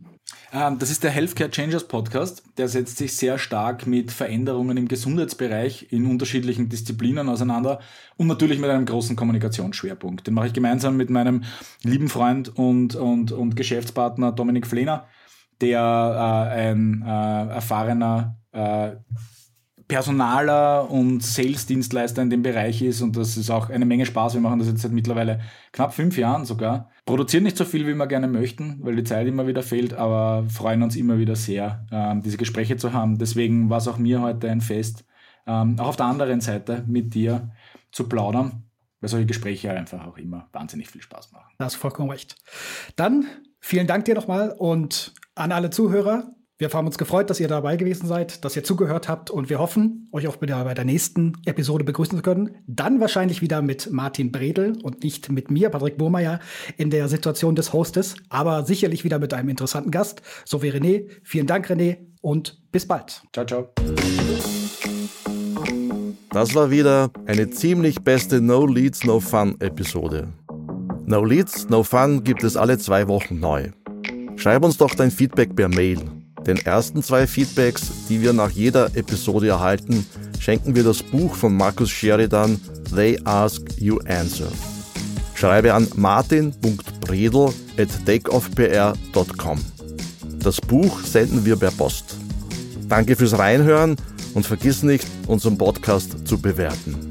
Ähm, 0.52 0.80
das 0.80 0.90
ist 0.90 1.04
der 1.04 1.12
Healthcare 1.12 1.50
Changers 1.50 1.88
Podcast. 1.88 2.44
Der 2.58 2.68
setzt 2.68 2.98
sich 2.98 3.16
sehr 3.16 3.38
stark 3.38 3.88
mit 3.88 4.12
Veränderungen 4.12 4.78
im 4.78 4.88
Gesundheitsbereich 4.88 5.88
in 5.92 6.06
unterschiedlichen 6.06 6.70
Disziplinen 6.70 7.30
auseinander 7.30 7.80
und 8.18 8.28
natürlich 8.28 8.60
mit 8.60 8.70
einem 8.70 8.86
großen 8.86 9.16
Kommunikationsschwerpunkt. 9.16 10.28
Den 10.28 10.34
mache 10.34 10.48
ich 10.48 10.54
gemeinsam 10.54 10.98
mit 10.98 11.10
meinem 11.10 11.44
lieben 11.84 12.10
Freund 12.10 12.50
und, 12.50 12.96
und, 12.96 13.32
und 13.32 13.56
Geschäftspartner 13.56 14.32
Dominik 14.32 14.68
Flehner, 14.68 15.06
der 15.62 15.80
äh, 15.80 16.60
ein 16.60 17.04
äh, 17.06 17.54
erfahrener 17.54 18.38
äh, 18.52 18.92
Personaler 19.90 20.90
und 20.92 21.24
Sales-Dienstleister 21.24 22.22
in 22.22 22.30
dem 22.30 22.44
Bereich 22.44 22.84
ist 22.84 23.02
und 23.02 23.18
das 23.18 23.38
ist 23.38 23.50
auch 23.50 23.72
eine 23.72 23.86
Menge 23.86 24.06
Spaß. 24.06 24.36
Wir 24.36 24.42
machen 24.42 24.60
das 24.60 24.68
jetzt 24.68 24.84
seit 24.84 24.92
mittlerweile 24.92 25.42
knapp 25.72 25.96
fünf 25.96 26.16
Jahren 26.16 26.46
sogar 26.46 26.92
produzieren 27.10 27.44
nicht 27.44 27.58
so 27.58 27.66
viel, 27.66 27.88
wie 27.88 27.96
wir 27.96 28.06
gerne 28.06 28.28
möchten, 28.28 28.78
weil 28.84 28.96
die 28.96 29.04
Zeit 29.04 29.26
immer 29.26 29.48
wieder 29.48 29.64
fehlt, 29.64 29.96
aber 29.96 30.46
freuen 30.48 30.84
uns 30.84 30.96
immer 30.96 31.18
wieder 31.18 31.36
sehr, 31.36 31.84
ähm, 31.92 32.22
diese 32.22 32.38
Gespräche 32.38 32.78
zu 32.78 32.94
haben. 32.94 33.18
Deswegen 33.18 33.68
war 33.72 33.80
es 33.80 33.88
auch 33.88 33.98
mir 33.98 34.22
heute 34.22 34.48
ein 34.48 34.62
Fest, 34.62 35.06
ähm, 35.48 35.80
auch 35.80 35.88
auf 35.88 35.96
der 35.96 36.06
anderen 36.06 36.40
Seite 36.40 36.84
mit 36.86 37.16
dir 37.16 37.50
zu 37.92 38.08
plaudern, 38.08 38.62
weil 39.02 39.10
solche 39.10 39.26
Gespräche 39.26 39.72
einfach 39.72 40.06
auch 40.06 40.20
immer 40.20 40.50
wahnsinnig 40.52 40.88
viel 40.88 41.02
Spaß 41.02 41.32
machen. 41.32 41.52
Da 41.58 41.66
hast 41.66 41.78
vollkommen 41.78 42.12
recht. 42.12 42.36
Dann 42.96 43.26
vielen 43.60 43.88
Dank 43.88 44.06
dir 44.06 44.14
nochmal 44.14 44.54
und 44.56 45.16
an 45.34 45.52
alle 45.52 45.72
Zuhörer. 45.72 46.36
Wir 46.62 46.70
haben 46.74 46.88
uns 46.88 46.98
gefreut, 46.98 47.30
dass 47.30 47.40
ihr 47.40 47.48
dabei 47.48 47.78
gewesen 47.78 48.06
seid, 48.06 48.44
dass 48.44 48.54
ihr 48.54 48.66
zugehört 48.66 49.08
habt 49.08 49.32
und 49.32 49.50
wir 49.50 49.60
hoffen, 49.60 50.10
euch 50.12 50.28
auch 50.28 50.42
wieder 50.42 50.62
bei 50.66 50.74
der 50.74 50.84
nächsten 50.84 51.38
Episode 51.46 51.86
begrüßen 51.86 52.18
zu 52.18 52.22
können. 52.22 52.54
Dann 52.68 53.00
wahrscheinlich 53.00 53.42
wieder 53.42 53.62
mit 53.62 53.94
Martin 53.94 54.34
Bredel 54.34 54.78
und 54.84 55.02
nicht 55.02 55.32
mit 55.32 55.50
mir, 55.50 55.70
Patrick 55.70 55.98
Burmeier, 55.98 56.42
in 56.76 56.90
der 56.90 57.08
Situation 57.08 57.56
des 57.56 57.72
Hostes, 57.72 58.16
aber 58.28 58.66
sicherlich 58.66 59.06
wieder 59.06 59.20
mit 59.20 59.34
einem 59.34 59.48
interessanten 59.48 59.90
Gast, 59.90 60.22
so 60.44 60.62
wie 60.62 60.70
René. 60.70 61.08
Vielen 61.24 61.48
Dank, 61.48 61.70
René, 61.70 62.00
und 62.20 62.62
bis 62.74 62.86
bald. 62.86 63.24
Ciao, 63.32 63.46
ciao. 63.46 63.70
Das 66.32 66.54
war 66.56 66.72
wieder 66.72 67.10
eine 67.26 67.50
ziemlich 67.52 68.02
beste 68.02 68.42
No 68.42 68.66
Leads, 68.66 69.06
No 69.06 69.22
Fun 69.22 69.56
Episode. 69.62 70.28
No 71.06 71.24
Leads, 71.24 71.70
No 71.70 71.84
Fun 71.84 72.22
gibt 72.26 72.44
es 72.44 72.58
alle 72.58 72.78
zwei 72.78 73.08
Wochen 73.08 73.40
neu. 73.40 73.70
Schreib 74.36 74.66
uns 74.66 74.76
doch 74.76 74.94
dein 74.94 75.10
Feedback 75.10 75.56
per 75.56 75.70
Mail 75.70 76.19
den 76.46 76.58
ersten 76.58 77.04
zwei 77.04 77.28
Feedbacks, 77.28 77.90
die 78.10 78.22
wir 78.22 78.34
nach 78.34 78.50
jeder 78.50 78.96
Episode 78.96 79.50
erhalten, 79.50 80.06
schenken 80.40 80.76
wir 80.76 80.84
das 80.84 81.04
Buch 81.04 81.36
von 81.36 81.56
Markus 81.56 81.90
Sheridan 81.90 82.60
They 82.96 83.20
Ask 83.24 83.62
You 83.78 84.00
Answer. 84.08 84.48
Schreibe 85.36 85.74
an 85.74 85.88
martin.bredel 85.96 87.54
at 87.78 88.06
takeoffpr.com. 88.06 89.60
Das 90.40 90.60
Buch 90.62 91.00
senden 91.02 91.46
wir 91.46 91.56
per 91.56 91.72
Post. 91.72 92.16
Danke 92.88 93.16
fürs 93.16 93.38
Reinhören 93.38 93.96
und 94.34 94.46
vergiss 94.46 94.84
nicht, 94.84 95.08
unseren 95.28 95.58
Podcast 95.58 96.28
zu 96.28 96.40
bewerten. 96.40 97.09